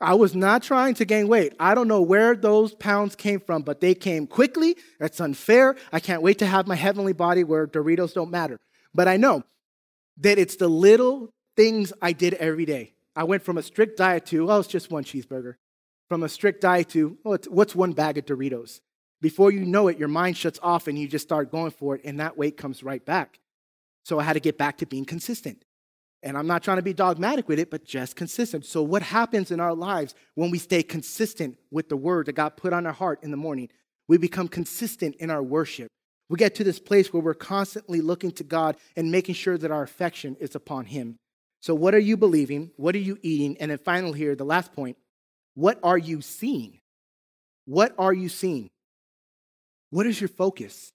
I 0.00 0.14
was 0.14 0.34
not 0.34 0.62
trying 0.62 0.94
to 0.94 1.04
gain 1.04 1.26
weight. 1.26 1.54
I 1.58 1.74
don't 1.74 1.88
know 1.88 2.02
where 2.02 2.36
those 2.36 2.72
pounds 2.74 3.16
came 3.16 3.40
from, 3.40 3.62
but 3.62 3.80
they 3.80 3.94
came 3.94 4.26
quickly. 4.28 4.76
That's 5.00 5.20
unfair. 5.20 5.74
I 5.92 5.98
can't 5.98 6.22
wait 6.22 6.38
to 6.38 6.46
have 6.46 6.68
my 6.68 6.76
heavenly 6.76 7.12
body 7.12 7.42
where 7.42 7.66
Doritos 7.66 8.14
don't 8.14 8.30
matter. 8.30 8.60
But 8.94 9.08
I 9.08 9.16
know 9.16 9.42
that 10.18 10.38
it's 10.38 10.56
the 10.56 10.68
little 10.68 11.30
things 11.56 11.92
I 12.00 12.12
did 12.12 12.34
every 12.34 12.64
day. 12.64 12.94
I 13.16 13.24
went 13.24 13.42
from 13.42 13.58
a 13.58 13.62
strict 13.62 13.98
diet 13.98 14.26
to, 14.26 14.48
oh, 14.50 14.60
it's 14.60 14.68
just 14.68 14.90
one 14.90 15.02
cheeseburger. 15.02 15.54
From 16.08 16.22
a 16.22 16.28
strict 16.28 16.60
diet 16.60 16.88
to, 16.90 17.18
oh, 17.24 17.36
what's 17.48 17.74
one 17.74 17.92
bag 17.92 18.18
of 18.18 18.26
Doritos? 18.26 18.80
Before 19.20 19.50
you 19.50 19.66
know 19.66 19.88
it, 19.88 19.98
your 19.98 20.06
mind 20.08 20.36
shuts 20.36 20.60
off 20.62 20.86
and 20.86 20.96
you 20.96 21.08
just 21.08 21.26
start 21.26 21.50
going 21.50 21.72
for 21.72 21.96
it, 21.96 22.02
and 22.04 22.20
that 22.20 22.38
weight 22.38 22.56
comes 22.56 22.84
right 22.84 23.04
back. 23.04 23.40
So 24.04 24.20
I 24.20 24.22
had 24.22 24.34
to 24.34 24.40
get 24.40 24.56
back 24.56 24.78
to 24.78 24.86
being 24.86 25.04
consistent. 25.04 25.64
And 26.22 26.36
I'm 26.36 26.46
not 26.46 26.62
trying 26.62 26.78
to 26.78 26.82
be 26.82 26.92
dogmatic 26.92 27.48
with 27.48 27.58
it, 27.58 27.70
but 27.70 27.84
just 27.84 28.16
consistent. 28.16 28.64
So, 28.64 28.82
what 28.82 29.02
happens 29.02 29.50
in 29.50 29.60
our 29.60 29.74
lives 29.74 30.14
when 30.34 30.50
we 30.50 30.58
stay 30.58 30.82
consistent 30.82 31.56
with 31.70 31.88
the 31.88 31.96
word 31.96 32.26
that 32.26 32.32
God 32.32 32.56
put 32.56 32.72
on 32.72 32.86
our 32.86 32.92
heart 32.92 33.20
in 33.22 33.30
the 33.30 33.36
morning? 33.36 33.68
We 34.08 34.18
become 34.18 34.48
consistent 34.48 35.16
in 35.16 35.30
our 35.30 35.42
worship. 35.42 35.88
We 36.28 36.36
get 36.36 36.54
to 36.56 36.64
this 36.64 36.80
place 36.80 37.12
where 37.12 37.22
we're 37.22 37.34
constantly 37.34 38.00
looking 38.00 38.32
to 38.32 38.44
God 38.44 38.76
and 38.96 39.12
making 39.12 39.36
sure 39.36 39.56
that 39.56 39.70
our 39.70 39.82
affection 39.82 40.36
is 40.40 40.54
upon 40.54 40.86
Him. 40.86 41.16
So, 41.60 41.74
what 41.74 41.94
are 41.94 42.00
you 42.00 42.16
believing? 42.16 42.72
What 42.76 42.94
are 42.94 42.98
you 43.00 43.18
eating? 43.22 43.56
And 43.60 43.70
then, 43.70 43.78
finally, 43.78 44.18
here, 44.18 44.34
the 44.34 44.44
last 44.44 44.72
point 44.72 44.96
what 45.54 45.78
are 45.82 45.98
you 45.98 46.20
seeing? 46.20 46.80
What 47.64 47.94
are 47.98 48.12
you 48.12 48.28
seeing? 48.28 48.70
What 49.90 50.06
is 50.06 50.20
your 50.20 50.28
focus? 50.28 50.92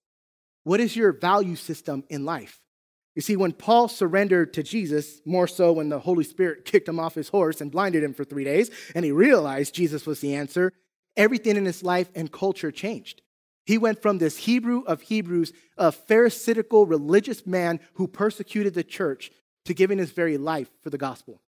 What 0.64 0.80
is 0.80 0.96
your 0.96 1.12
value 1.12 1.56
system 1.56 2.04
in 2.10 2.26
life? 2.26 2.63
You 3.16 3.22
see, 3.22 3.36
when 3.36 3.52
Paul 3.52 3.88
surrendered 3.88 4.54
to 4.54 4.64
Jesus, 4.64 5.22
more 5.26 5.48
so 5.48 5.72
when 5.74 5.90
the 5.90 6.00
Holy 6.00 6.24
Spirit 6.24 6.66
kicked 6.66 6.90
him 6.90 7.00
off 7.00 7.16
his 7.16 7.30
horse 7.30 7.62
and 7.62 7.72
blinded 7.72 8.04
him 8.04 8.14
for 8.14 8.24
three 8.24 8.44
days, 8.44 8.72
and 8.96 9.06
he 9.06 9.12
realized 9.12 9.76
Jesus 9.76 10.06
was 10.06 10.20
the 10.20 10.34
answer, 10.34 10.72
everything 11.16 11.56
in 11.56 11.66
his 11.66 11.84
life 11.84 12.10
and 12.16 12.32
culture 12.32 12.72
changed. 12.72 13.22
He 13.66 13.78
went 13.78 14.02
from 14.02 14.18
this 14.18 14.38
Hebrew 14.38 14.82
of 14.82 15.02
Hebrews, 15.02 15.54
a 15.78 15.92
Pharisaical 15.92 16.86
religious 16.86 17.46
man 17.46 17.80
who 17.94 18.08
persecuted 18.08 18.74
the 18.74 18.84
church, 18.84 19.32
to 19.66 19.74
giving 19.74 19.98
his 19.98 20.12
very 20.12 20.38
life 20.38 20.70
for 20.82 20.90
the 20.90 20.98
gospel. 20.98 21.42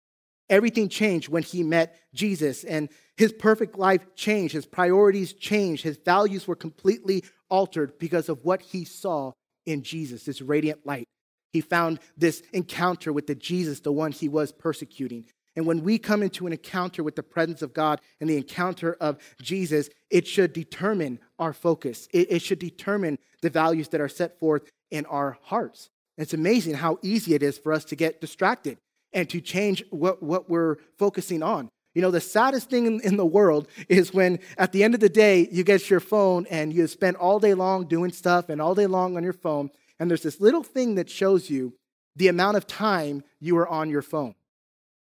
Everything 0.50 0.90
changed 0.90 1.30
when 1.30 1.42
he 1.42 1.64
met 1.64 1.96
Jesus, 2.14 2.64
and 2.64 2.90
his 3.18 3.34
perfect 3.34 3.78
life 3.78 4.06
changed. 4.16 4.54
His 4.54 4.66
priorities 4.66 5.34
changed. 5.34 5.84
His 5.84 5.98
values 5.98 6.48
were 6.48 6.56
completely 6.56 7.24
altered 7.50 7.98
because 7.98 8.30
of 8.30 8.44
what 8.44 8.62
he 8.62 8.86
saw 8.86 9.32
in 9.66 9.82
Jesus, 9.82 10.26
this 10.26 10.42
radiant 10.42 10.86
light. 10.86 11.08
He 11.54 11.62
found 11.62 12.00
this 12.18 12.42
encounter 12.52 13.14
with 13.14 13.28
the 13.28 13.36
Jesus, 13.36 13.80
the 13.80 13.92
one 13.92 14.12
he 14.12 14.28
was 14.28 14.52
persecuting. 14.52 15.26
And 15.56 15.68
when 15.68 15.84
we 15.84 16.00
come 16.00 16.24
into 16.24 16.48
an 16.48 16.54
encounter 16.54 17.04
with 17.04 17.16
the 17.16 17.22
presence 17.22 17.62
of 17.62 17.76
God 17.76 18.02
and 18.20 18.28
the 18.28 18.38
encounter 18.38 18.98
of 19.00 19.20
Jesus, 19.40 19.90
it 20.10 20.28
should 20.28 20.52
determine 20.52 21.20
our 21.38 21.54
focus. 21.54 22.08
It, 22.12 22.32
it 22.32 22.42
should 22.42 22.58
determine 22.58 23.20
the 23.44 23.52
values 23.52 23.90
that 23.90 24.02
are 24.02 24.10
set 24.10 24.40
forth 24.40 24.72
in 24.90 25.06
our 25.06 25.38
hearts. 25.44 25.90
it's 26.18 26.34
amazing 26.34 26.76
how 26.76 26.98
easy 27.02 27.34
it 27.34 27.44
is 27.44 27.58
for 27.58 27.72
us 27.72 27.86
to 27.86 27.96
get 27.96 28.22
distracted 28.22 28.78
and 29.12 29.30
to 29.30 29.40
change 29.40 29.84
what, 29.92 30.24
what 30.24 30.50
we're 30.50 30.78
focusing 30.98 31.44
on. 31.44 31.70
You 31.94 32.02
know, 32.02 32.12
the 32.12 32.22
saddest 32.22 32.70
thing 32.70 32.88
in, 32.88 33.02
in, 33.02 33.18
the 33.18 33.26
world 33.26 33.68
is 33.88 34.14
when 34.14 34.40
at 34.58 34.72
the 34.72 34.84
end 34.84 34.96
of 34.96 35.00
the 35.00 35.10
day, 35.10 35.48
you 35.52 35.64
get 35.64 35.90
your 35.90 36.00
phone 36.00 36.48
and 36.50 36.74
you 36.74 36.88
spend 36.88 37.18
all 37.18 37.40
day 37.40 37.54
long 37.54 37.86
doing 37.86 38.12
stuff 38.12 38.50
and 38.50 38.60
all 38.60 38.74
day 38.74 38.88
long 38.88 39.16
on 39.16 39.24
your 39.24 39.34
phone, 39.34 39.70
and 40.04 40.12
there's 40.12 40.22
this 40.22 40.42
little 40.42 40.64
thing 40.64 40.96
that 40.96 41.10
shows 41.10 41.50
you 41.50 41.76
the 42.18 42.28
amount 42.28 42.58
of 42.58 42.68
time 42.68 43.24
you 43.40 43.58
are 43.58 43.70
on 43.70 43.90
your 43.90 44.02
phone. 44.02 44.36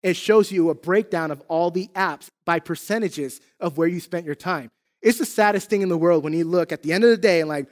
It 0.04 0.16
shows 0.16 0.52
you 0.52 0.70
a 0.70 0.76
breakdown 0.76 1.32
of 1.32 1.42
all 1.48 1.72
the 1.72 1.88
apps 1.96 2.28
by 2.46 2.60
percentages 2.60 3.42
of 3.60 3.76
where 3.76 3.88
you 3.88 4.00
spent 4.00 4.24
your 4.24 4.36
time. 4.36 4.70
It's 5.02 5.18
the 5.18 5.26
saddest 5.26 5.68
thing 5.68 5.82
in 5.82 5.90
the 5.90 5.98
world 5.98 6.24
when 6.24 6.34
you 6.34 6.44
look 6.44 6.72
at 6.72 6.84
the 6.84 6.94
end 6.94 7.04
of 7.04 7.10
the 7.10 7.18
day 7.18 7.40
and, 7.40 7.50
like, 7.50 7.66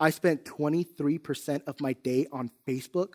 I 0.00 0.08
spent 0.08 0.46
23% 0.46 1.64
of 1.66 1.78
my 1.78 1.92
day 1.92 2.26
on 2.32 2.50
Facebook. 2.66 3.12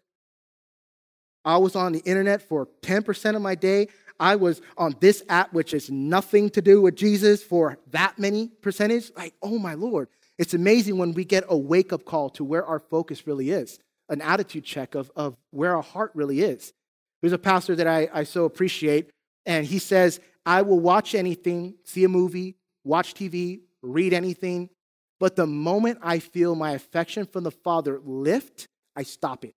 I 1.43 1.57
was 1.57 1.75
on 1.75 1.93
the 1.93 2.01
internet 2.01 2.43
for 2.43 2.67
10% 2.83 3.35
of 3.35 3.41
my 3.41 3.55
day. 3.55 3.87
I 4.19 4.35
was 4.35 4.61
on 4.77 4.95
this 4.99 5.23
app, 5.29 5.51
which 5.51 5.73
is 5.73 5.89
nothing 5.89 6.51
to 6.51 6.61
do 6.61 6.79
with 6.79 6.95
Jesus, 6.95 7.41
for 7.41 7.79
that 7.89 8.19
many 8.19 8.49
percentage. 8.61 9.11
Like, 9.17 9.33
oh 9.41 9.57
my 9.57 9.73
Lord. 9.73 10.09
It's 10.41 10.55
amazing 10.55 10.97
when 10.97 11.13
we 11.13 11.23
get 11.23 11.43
a 11.49 11.55
wake 11.55 11.93
up 11.93 12.03
call 12.03 12.31
to 12.31 12.43
where 12.43 12.65
our 12.65 12.79
focus 12.79 13.27
really 13.27 13.51
is, 13.51 13.77
an 14.09 14.23
attitude 14.23 14.63
check 14.63 14.95
of, 14.95 15.11
of 15.15 15.37
where 15.51 15.75
our 15.75 15.83
heart 15.83 16.09
really 16.15 16.41
is. 16.41 16.73
There's 17.21 17.31
a 17.31 17.37
pastor 17.37 17.75
that 17.75 17.85
I, 17.85 18.09
I 18.11 18.23
so 18.23 18.45
appreciate, 18.45 19.11
and 19.45 19.67
he 19.67 19.77
says, 19.77 20.19
I 20.43 20.63
will 20.63 20.79
watch 20.79 21.13
anything, 21.13 21.75
see 21.83 22.05
a 22.05 22.09
movie, 22.09 22.55
watch 22.83 23.13
TV, 23.13 23.59
read 23.83 24.13
anything, 24.13 24.71
but 25.19 25.35
the 25.35 25.45
moment 25.45 25.99
I 26.01 26.17
feel 26.17 26.55
my 26.55 26.71
affection 26.71 27.27
from 27.27 27.43
the 27.43 27.51
Father 27.51 28.01
lift, 28.03 28.65
I 28.95 29.03
stop 29.03 29.45
it. 29.45 29.53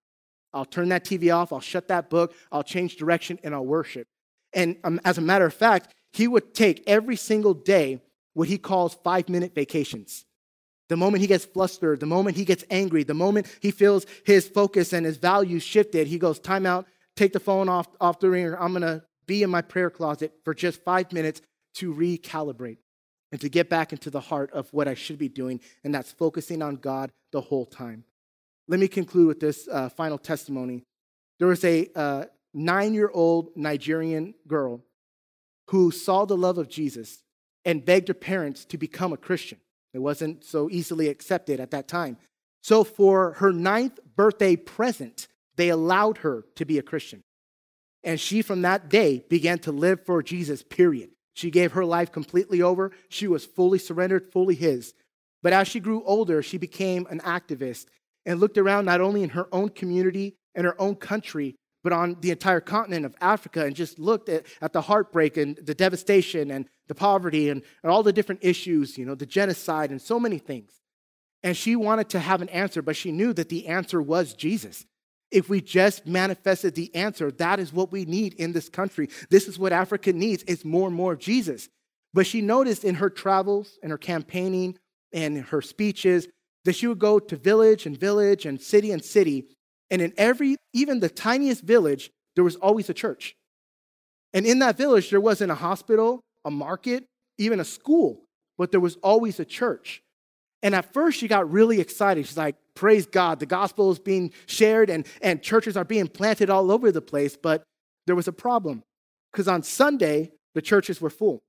I'll 0.53 0.67
turn 0.67 0.91
that 0.91 1.07
TV 1.07 1.35
off, 1.35 1.51
I'll 1.51 1.61
shut 1.61 1.89
that 1.89 2.11
book, 2.11 2.35
I'll 2.53 2.63
change 2.63 2.97
direction, 2.97 3.39
and 3.43 3.55
I'll 3.55 3.65
worship. 3.65 4.07
And 4.53 4.77
um, 4.85 5.01
as 5.03 5.17
a 5.17 5.23
matter 5.23 5.47
of 5.47 5.55
fact, 5.55 5.95
he 6.13 6.29
would 6.29 6.53
take 6.53 6.85
every 6.87 7.17
single 7.17 7.55
day 7.55 8.03
what 8.35 8.49
he 8.49 8.59
calls 8.59 8.99
five 9.03 9.31
minute 9.31 9.55
vacations. 9.55 10.27
The 10.89 10.97
moment 10.97 11.23
he 11.23 11.27
gets 11.27 11.45
flustered, 11.45 12.01
the 12.01 12.07
moment 12.07 12.37
he 12.37 12.45
gets 12.45 12.65
angry, 12.71 13.05
the 13.05 13.15
moment 13.15 13.47
he 13.61 13.71
feels 13.71 14.07
his 14.25 14.49
focus 14.49 14.93
and 14.93 15.07
his 15.07 15.17
values 15.17 15.63
shifted, 15.63 16.07
he 16.07 16.19
goes, 16.19 16.39
Time 16.39 16.67
out, 16.67 16.87
take 17.17 17.33
the 17.33 17.41
phone 17.41 17.69
off, 17.69 17.89
off 18.01 18.21
the 18.21 18.29
ringer. 18.29 18.61
I'm 18.61 18.73
going 18.73 18.83
to 18.83 19.03
be 19.27 19.43
in 19.43 19.51
my 19.51 19.63
prayer 19.63 19.91
closet 19.91 20.33
for 20.45 20.55
just 20.55 20.83
five 20.85 21.13
minutes 21.13 21.41
to 21.77 21.95
recalibrate 21.95 22.79
and 23.33 23.41
to 23.41 23.49
get 23.49 23.69
back 23.69 23.93
into 23.93 24.11
the 24.11 24.21
heart 24.21 24.53
of 24.53 24.73
what 24.73 24.87
I 24.87 24.95
should 24.95 25.19
be 25.19 25.29
doing, 25.29 25.61
and 25.83 25.95
that's 25.95 26.13
focusing 26.13 26.63
on 26.63 26.77
God 26.77 27.11
the 27.33 27.41
whole 27.41 27.67
time. 27.67 28.05
Let 28.69 28.81
me 28.81 28.89
conclude 28.89 29.27
with 29.27 29.41
this 29.41 29.69
uh, 29.69 29.89
final 29.89 30.19
testimony. 30.19 30.85
There 31.39 31.49
was 31.49 31.65
a 31.65 31.89
uh, 31.95 32.25
nine 32.53 32.95
year 32.95 33.11
old 33.13 33.51
Nigerian 33.57 34.35
girl 34.47 34.83
who 35.71 35.91
saw 35.91 36.25
the 36.25 36.37
love 36.37 36.59
of 36.59 36.69
Jesus 36.69 37.23
and 37.65 37.85
begged 37.85 38.09
her 38.09 38.15
parents 38.15 38.65
to 38.67 38.79
become 38.79 39.13
a 39.13 39.17
Christian. 39.17 39.59
It 39.95 40.01
wasn't 40.01 40.45
so 40.45 40.69
easily 40.71 41.09
accepted 41.09 41.61
at 41.61 41.71
that 41.71 41.89
time. 41.89 42.19
So, 42.63 42.83
for 42.83 43.35
her 43.35 43.53
ninth 43.53 44.01
birthday 44.17 44.57
present, 44.57 45.29
they 45.57 45.69
allowed 45.69 46.19
her 46.19 46.45
to 46.57 46.65
be 46.65 46.79
a 46.79 46.83
Christian. 46.83 47.23
And 48.03 48.21
she, 48.21 48.43
from 48.43 48.63
that 48.63 48.89
day, 48.89 49.25
began 49.29 49.59
to 49.61 49.73
live 49.73 50.05
for 50.05 50.23
Jesus, 50.23 50.63
period. 50.63 51.11
She 51.35 51.51
gave 51.51 51.73
her 51.73 51.85
life 51.85 52.13
completely 52.13 52.61
over. 52.61 52.93
She 53.09 53.27
was 53.27 53.47
fully 53.47 53.79
surrendered, 53.79 54.33
fully 54.33 54.55
His. 54.55 54.95
But 55.43 55.53
as 55.53 55.69
she 55.69 55.81
grew 55.81 56.03
older, 56.05 56.43
she 56.43 56.59
became 56.59 57.07
an 57.09 57.21
activist 57.21 57.87
and 58.27 58.41
looked 58.41 58.59
around 58.59 58.87
not 58.87 59.01
only 59.01 59.23
in 59.23 59.31
her 59.31 59.47
own 59.53 59.69
community 59.69 60.37
and 60.55 60.65
her 60.65 60.81
own 60.81 60.97
country, 60.97 61.57
but 61.85 61.93
on 61.93 62.17
the 62.23 62.31
entire 62.31 62.61
continent 62.61 63.05
of 63.05 63.15
Africa 63.21 63.65
and 63.67 63.77
just 63.77 63.99
looked 63.99 64.31
at, 64.31 64.47
at 64.63 64.73
the 64.73 64.81
heartbreak 64.81 65.37
and 65.37 65.57
the 65.59 65.75
devastation 65.75 66.51
and 66.51 66.67
the 66.89 66.95
poverty 66.95 67.51
and, 67.51 67.63
and 67.83 67.93
all 67.93 68.03
the 68.03 68.13
different 68.13 68.43
issues, 68.43 68.97
you 68.97 69.05
know, 69.05 69.15
the 69.15 69.27
genocide 69.27 69.91
and 69.91 70.01
so 70.01 70.19
many 70.19 70.39
things. 70.39 70.81
And 71.43 71.55
she 71.55 71.77
wanted 71.77 72.09
to 72.09 72.21
have 72.21 72.41
an 72.41 72.49
answer, 72.49 72.81
but 72.81 72.97
she 72.97 73.13
knew 73.13 73.35
that 73.35 73.51
the 73.51 73.67
answer 73.69 74.01
was 74.01 74.33
Jesus. 74.33 74.87
If 75.31 75.51
we 75.51 75.61
just 75.61 76.07
manifested 76.07 76.75
the 76.75 76.93
answer, 76.95 77.31
that 77.33 77.61
is 77.61 77.71
what 77.71 77.93
we 77.93 78.07
need 78.07 78.33
in 78.35 78.53
this 78.53 78.71
country. 78.71 79.11
This 79.29 79.47
is 79.47 79.59
what 79.59 79.73
Africa 79.73 80.15
needs. 80.15 80.43
It's 80.49 80.65
more 80.65 80.89
and 80.89 80.97
more 80.97 81.13
of 81.13 81.19
Jesus. 81.19 81.69
But 82.15 82.27
she 82.27 82.41
noticed 82.41 82.85
in 82.85 82.95
her 82.95 83.11
travels 83.11 83.79
and 83.83 83.91
her 83.91 83.99
campaigning 83.99 84.79
and 85.13 85.45
her 85.45 85.61
speeches 85.61 86.29
that 86.65 86.77
she 86.77 86.87
would 86.87 86.99
go 86.99 87.19
to 87.19 87.37
village 87.37 87.85
and 87.85 87.99
village 87.99 88.47
and 88.47 88.59
city 88.59 88.91
and 88.91 89.05
city 89.05 89.49
and 89.95 90.03
in 90.03 90.13
every, 90.17 90.57
even 90.73 90.99
the 90.99 91.09
tiniest 91.09 91.63
village, 91.63 92.11
there 92.35 92.43
was 92.43 92.57
always 92.57 92.91
a 92.91 92.95
church. 92.95 93.37
And 94.33 94.45
in 94.45 94.59
that 94.59 94.77
village, 94.77 95.09
there 95.11 95.21
wasn't 95.21 95.53
a 95.53 95.55
hospital, 95.55 96.21
a 96.45 96.51
market, 96.51 97.05
even 97.39 97.61
a 97.61 97.65
school, 97.65 98.25
but 98.59 98.73
there 98.73 98.81
was 98.81 98.97
always 99.05 99.39
a 99.39 99.45
church. 99.45 100.03
And 100.65 100.75
at 100.75 100.93
first, 100.93 101.21
she 101.21 101.29
got 101.29 101.49
really 101.49 101.81
excited. 101.81 102.27
She's 102.27 102.37
like, 102.37 102.57
Praise 102.75 103.07
God, 103.07 103.39
the 103.39 103.47
gospel 103.47 103.93
is 103.93 104.01
being 104.01 104.33
shared 104.47 104.91
and, 104.91 105.07
and 105.23 105.41
churches 105.41 105.77
are 105.77 105.85
being 105.85 106.09
planted 106.09 106.51
all 106.51 106.73
over 106.73 106.91
the 106.91 107.01
place. 107.01 107.37
But 107.41 107.63
there 108.09 108.17
was 108.17 108.27
a 108.27 108.33
problem 108.33 108.83
because 109.31 109.47
on 109.47 109.63
Sunday, 109.63 110.33
the 110.57 110.63
churches 110.63 111.01
were 111.01 111.09
full. 111.11 111.45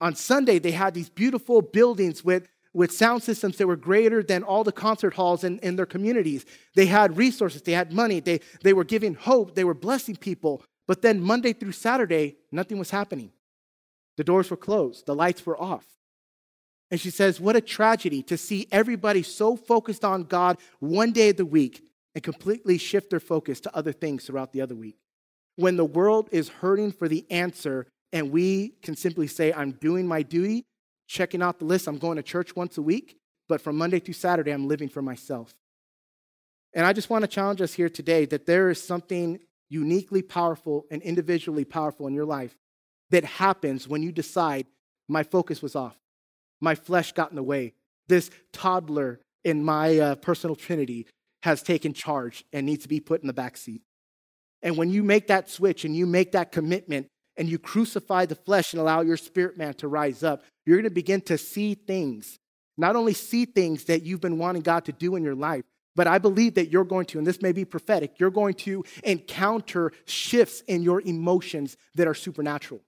On 0.00 0.16
Sunday, 0.16 0.58
they 0.58 0.72
had 0.72 0.94
these 0.94 1.10
beautiful 1.10 1.62
buildings 1.62 2.24
with 2.24 2.48
with 2.74 2.90
sound 2.92 3.22
systems 3.22 3.56
that 3.56 3.68
were 3.68 3.76
greater 3.76 4.22
than 4.22 4.42
all 4.42 4.64
the 4.64 4.72
concert 4.72 5.14
halls 5.14 5.44
in, 5.44 5.58
in 5.60 5.76
their 5.76 5.86
communities. 5.86 6.44
They 6.74 6.86
had 6.86 7.16
resources, 7.16 7.62
they 7.62 7.72
had 7.72 7.92
money, 7.92 8.20
they, 8.20 8.40
they 8.62 8.72
were 8.72 8.84
giving 8.84 9.14
hope, 9.14 9.54
they 9.54 9.64
were 9.64 9.74
blessing 9.74 10.16
people. 10.16 10.62
But 10.86 11.00
then 11.00 11.20
Monday 11.20 11.52
through 11.52 11.72
Saturday, 11.72 12.36
nothing 12.52 12.78
was 12.78 12.90
happening. 12.90 13.30
The 14.16 14.24
doors 14.24 14.50
were 14.50 14.56
closed, 14.56 15.06
the 15.06 15.14
lights 15.14 15.46
were 15.46 15.60
off. 15.60 15.86
And 16.90 17.00
she 17.00 17.10
says, 17.10 17.40
What 17.40 17.56
a 17.56 17.60
tragedy 17.60 18.22
to 18.24 18.36
see 18.36 18.66
everybody 18.70 19.22
so 19.22 19.56
focused 19.56 20.04
on 20.04 20.24
God 20.24 20.58
one 20.80 21.12
day 21.12 21.30
of 21.30 21.36
the 21.36 21.46
week 21.46 21.82
and 22.14 22.22
completely 22.22 22.76
shift 22.76 23.10
their 23.10 23.20
focus 23.20 23.60
to 23.60 23.76
other 23.76 23.92
things 23.92 24.26
throughout 24.26 24.52
the 24.52 24.60
other 24.60 24.74
week. 24.74 24.96
When 25.56 25.76
the 25.76 25.84
world 25.84 26.28
is 26.32 26.48
hurting 26.48 26.92
for 26.92 27.08
the 27.08 27.24
answer, 27.30 27.86
and 28.12 28.30
we 28.30 28.74
can 28.82 28.96
simply 28.96 29.26
say, 29.26 29.52
I'm 29.52 29.72
doing 29.72 30.06
my 30.06 30.22
duty, 30.22 30.64
checking 31.06 31.42
out 31.42 31.58
the 31.58 31.64
list, 31.64 31.86
I'm 31.86 31.98
going 31.98 32.16
to 32.16 32.22
church 32.22 32.56
once 32.56 32.78
a 32.78 32.82
week, 32.82 33.18
but 33.48 33.60
from 33.60 33.76
Monday 33.76 33.98
through 33.98 34.14
Saturday, 34.14 34.50
I'm 34.50 34.68
living 34.68 34.88
for 34.88 35.02
myself. 35.02 35.54
And 36.74 36.84
I 36.84 36.92
just 36.92 37.10
want 37.10 37.22
to 37.22 37.28
challenge 37.28 37.60
us 37.60 37.74
here 37.74 37.88
today 37.88 38.24
that 38.26 38.46
there 38.46 38.68
is 38.68 38.82
something 38.82 39.38
uniquely 39.68 40.22
powerful 40.22 40.86
and 40.90 41.02
individually 41.02 41.64
powerful 41.64 42.06
in 42.06 42.14
your 42.14 42.24
life 42.24 42.56
that 43.10 43.24
happens 43.24 43.86
when 43.86 44.02
you 44.02 44.12
decide, 44.12 44.66
my 45.08 45.22
focus 45.22 45.62
was 45.62 45.76
off. 45.76 45.96
My 46.60 46.74
flesh 46.74 47.12
got 47.12 47.30
in 47.30 47.36
the 47.36 47.42
way. 47.42 47.74
This 48.08 48.30
toddler 48.52 49.20
in 49.44 49.64
my 49.64 49.98
uh, 49.98 50.14
personal 50.16 50.56
trinity 50.56 51.06
has 51.42 51.62
taken 51.62 51.92
charge 51.92 52.44
and 52.52 52.66
needs 52.66 52.82
to 52.82 52.88
be 52.88 53.00
put 53.00 53.20
in 53.20 53.26
the 53.26 53.32
back 53.32 53.56
seat. 53.56 53.82
And 54.62 54.76
when 54.76 54.90
you 54.90 55.02
make 55.02 55.26
that 55.26 55.50
switch 55.50 55.84
and 55.84 55.94
you 55.94 56.06
make 56.06 56.32
that 56.32 56.52
commitment 56.52 57.08
and 57.36 57.48
you 57.48 57.58
crucify 57.58 58.26
the 58.26 58.34
flesh 58.34 58.72
and 58.72 58.80
allow 58.80 59.00
your 59.00 59.16
spirit 59.16 59.58
man 59.58 59.74
to 59.74 59.88
rise 59.88 60.22
up, 60.22 60.44
you're 60.66 60.76
going 60.76 60.84
to 60.84 60.90
begin 60.90 61.20
to 61.22 61.38
see 61.38 61.74
things. 61.74 62.38
Not 62.76 62.96
only 62.96 63.14
see 63.14 63.44
things 63.44 63.84
that 63.84 64.02
you've 64.02 64.20
been 64.20 64.38
wanting 64.38 64.62
God 64.62 64.84
to 64.86 64.92
do 64.92 65.16
in 65.16 65.22
your 65.22 65.34
life, 65.34 65.64
but 65.96 66.06
I 66.06 66.18
believe 66.18 66.54
that 66.54 66.70
you're 66.70 66.84
going 66.84 67.06
to, 67.06 67.18
and 67.18 67.26
this 67.26 67.40
may 67.40 67.52
be 67.52 67.64
prophetic, 67.64 68.18
you're 68.18 68.30
going 68.30 68.54
to 68.54 68.84
encounter 69.04 69.92
shifts 70.06 70.62
in 70.62 70.82
your 70.82 71.00
emotions 71.02 71.76
that 71.94 72.08
are 72.08 72.14
supernatural. 72.14 72.80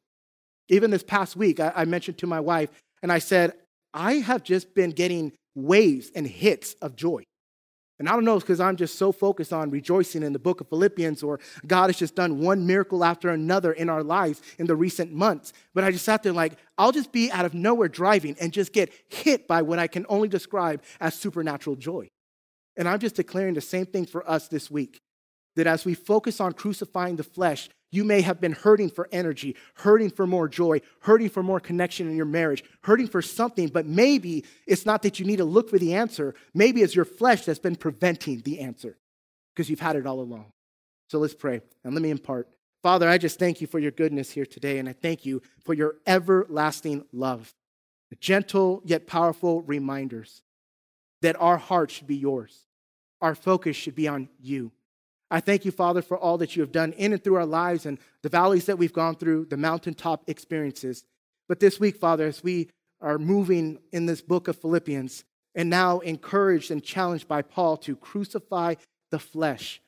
Even 0.68 0.90
this 0.90 1.04
past 1.04 1.36
week, 1.36 1.60
I, 1.60 1.72
I 1.76 1.84
mentioned 1.84 2.18
to 2.18 2.26
my 2.26 2.40
wife, 2.40 2.70
and 3.02 3.12
I 3.12 3.20
said, 3.20 3.52
I 3.94 4.14
have 4.14 4.42
just 4.42 4.74
been 4.74 4.90
getting 4.90 5.32
waves 5.54 6.10
and 6.14 6.26
hits 6.26 6.74
of 6.82 6.96
joy. 6.96 7.22
And 7.98 8.08
I 8.08 8.12
don't 8.12 8.24
know 8.24 8.36
it's 8.36 8.44
because 8.44 8.60
I'm 8.60 8.76
just 8.76 8.96
so 8.98 9.10
focused 9.10 9.52
on 9.52 9.70
rejoicing 9.70 10.22
in 10.22 10.34
the 10.34 10.38
book 10.38 10.60
of 10.60 10.68
Philippians 10.68 11.22
or 11.22 11.40
God 11.66 11.86
has 11.86 11.96
just 11.96 12.14
done 12.14 12.40
one 12.40 12.66
miracle 12.66 13.02
after 13.02 13.30
another 13.30 13.72
in 13.72 13.88
our 13.88 14.02
lives 14.02 14.42
in 14.58 14.66
the 14.66 14.76
recent 14.76 15.12
months. 15.12 15.54
But 15.72 15.84
I 15.84 15.90
just 15.90 16.04
sat 16.04 16.22
there 16.22 16.32
like, 16.32 16.58
I'll 16.76 16.92
just 16.92 17.10
be 17.10 17.30
out 17.30 17.46
of 17.46 17.54
nowhere 17.54 17.88
driving 17.88 18.36
and 18.38 18.52
just 18.52 18.72
get 18.72 18.92
hit 19.08 19.48
by 19.48 19.62
what 19.62 19.78
I 19.78 19.86
can 19.86 20.04
only 20.10 20.28
describe 20.28 20.82
as 21.00 21.14
supernatural 21.14 21.76
joy. 21.76 22.08
And 22.76 22.86
I'm 22.86 22.98
just 22.98 23.16
declaring 23.16 23.54
the 23.54 23.62
same 23.62 23.86
thing 23.86 24.04
for 24.04 24.28
us 24.28 24.48
this 24.48 24.70
week 24.70 25.00
that 25.54 25.66
as 25.66 25.86
we 25.86 25.94
focus 25.94 26.38
on 26.38 26.52
crucifying 26.52 27.16
the 27.16 27.24
flesh, 27.24 27.70
you 27.90 28.04
may 28.04 28.20
have 28.20 28.40
been 28.40 28.52
hurting 28.52 28.90
for 28.90 29.08
energy, 29.12 29.56
hurting 29.74 30.10
for 30.10 30.26
more 30.26 30.48
joy, 30.48 30.80
hurting 31.00 31.28
for 31.28 31.42
more 31.42 31.60
connection 31.60 32.08
in 32.08 32.16
your 32.16 32.26
marriage, 32.26 32.64
hurting 32.82 33.08
for 33.08 33.22
something, 33.22 33.68
but 33.68 33.86
maybe 33.86 34.44
it's 34.66 34.84
not 34.84 35.02
that 35.02 35.18
you 35.18 35.26
need 35.26 35.36
to 35.36 35.44
look 35.44 35.70
for 35.70 35.78
the 35.78 35.94
answer. 35.94 36.34
Maybe 36.52 36.82
it's 36.82 36.94
your 36.94 37.04
flesh 37.04 37.44
that's 37.44 37.58
been 37.58 37.76
preventing 37.76 38.40
the 38.40 38.60
answer 38.60 38.98
because 39.54 39.70
you've 39.70 39.80
had 39.80 39.96
it 39.96 40.06
all 40.06 40.20
along. 40.20 40.52
So 41.08 41.18
let's 41.18 41.34
pray 41.34 41.60
and 41.84 41.94
let 41.94 42.02
me 42.02 42.10
impart. 42.10 42.48
Father, 42.82 43.08
I 43.08 43.18
just 43.18 43.38
thank 43.38 43.60
you 43.60 43.66
for 43.66 43.78
your 43.78 43.90
goodness 43.90 44.30
here 44.30 44.46
today, 44.46 44.78
and 44.78 44.88
I 44.88 44.92
thank 44.92 45.24
you 45.24 45.42
for 45.64 45.74
your 45.74 45.96
everlasting 46.06 47.04
love, 47.12 47.54
the 48.10 48.16
gentle 48.16 48.82
yet 48.84 49.06
powerful 49.06 49.62
reminders 49.62 50.42
that 51.22 51.40
our 51.40 51.56
heart 51.56 51.90
should 51.90 52.06
be 52.06 52.16
yours. 52.16 52.66
Our 53.20 53.34
focus 53.34 53.76
should 53.76 53.94
be 53.94 54.06
on 54.06 54.28
you. 54.40 54.72
I 55.30 55.40
thank 55.40 55.64
you, 55.64 55.72
Father, 55.72 56.02
for 56.02 56.16
all 56.16 56.38
that 56.38 56.54
you 56.54 56.62
have 56.62 56.72
done 56.72 56.92
in 56.92 57.12
and 57.12 57.22
through 57.22 57.36
our 57.36 57.46
lives 57.46 57.86
and 57.86 57.98
the 58.22 58.28
valleys 58.28 58.66
that 58.66 58.78
we've 58.78 58.92
gone 58.92 59.16
through, 59.16 59.46
the 59.46 59.56
mountaintop 59.56 60.24
experiences. 60.28 61.04
But 61.48 61.60
this 61.60 61.80
week, 61.80 61.96
Father, 61.96 62.26
as 62.26 62.44
we 62.44 62.70
are 63.00 63.18
moving 63.18 63.78
in 63.92 64.06
this 64.06 64.22
book 64.22 64.48
of 64.48 64.56
Philippians, 64.56 65.24
and 65.56 65.70
now 65.70 66.00
encouraged 66.00 66.70
and 66.70 66.84
challenged 66.84 67.26
by 67.26 67.42
Paul 67.42 67.78
to 67.78 67.96
crucify 67.96 68.74
the 69.10 69.18
flesh, 69.18 69.80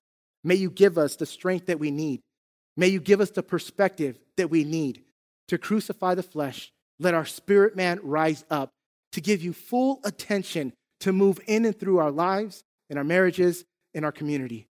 may 0.43 0.55
you 0.55 0.71
give 0.71 0.97
us 0.97 1.15
the 1.15 1.27
strength 1.27 1.67
that 1.67 1.79
we 1.79 1.91
need. 1.91 2.23
May 2.77 2.89
you 2.89 3.01
give 3.01 3.21
us 3.21 3.31
the 3.31 3.43
perspective 3.43 4.19
that 4.37 4.51
we 4.51 4.65
need 4.65 5.05
to 5.49 5.59
crucify 5.59 6.15
the 6.15 6.23
flesh. 6.23 6.73
Let 6.99 7.15
our 7.15 7.27
spirit 7.27 7.77
man 7.77 8.01
rise 8.03 8.45
up 8.51 8.71
to 9.13 9.21
give 9.21 9.43
you 9.43 9.53
full 9.53 10.01
attention 10.05 10.73
to 11.01 11.13
move 11.13 11.39
in 11.47 11.65
and 11.65 11.79
through 11.79 11.99
our 11.99 12.11
lives, 12.11 12.65
in 12.89 12.97
our 12.97 13.05
marriages, 13.05 13.65
in 13.93 14.05
our 14.05 14.13
community. 14.13 14.68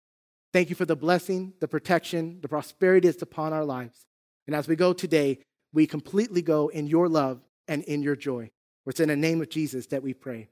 Thank 0.52 0.70
you 0.70 0.76
for 0.76 0.84
the 0.84 0.96
blessing, 0.96 1.52
the 1.60 1.68
protection, 1.68 2.38
the 2.40 2.48
prosperity 2.48 3.08
that's 3.08 3.22
upon 3.22 3.52
our 3.52 3.64
lives. 3.64 4.06
And 4.46 4.56
as 4.56 4.66
we 4.66 4.76
go 4.76 4.92
today, 4.92 5.40
we 5.72 5.86
completely 5.86 6.42
go 6.42 6.68
in 6.68 6.86
your 6.86 7.08
love 7.08 7.42
and 7.66 7.82
in 7.84 8.02
your 8.02 8.16
joy. 8.16 8.50
It's 8.86 9.00
in 9.00 9.08
the 9.08 9.16
name 9.16 9.42
of 9.42 9.50
Jesus 9.50 9.86
that 9.88 10.02
we 10.02 10.14
pray. 10.14 10.48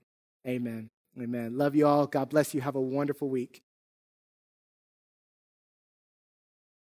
Amen. 0.46 0.90
Amen. 1.18 1.56
Love 1.56 1.74
you 1.74 1.86
all. 1.86 2.06
God 2.06 2.28
bless 2.28 2.52
you. 2.52 2.60
Have 2.60 2.76
a 2.76 2.80
wonderful 2.80 3.30
week. 3.30 3.62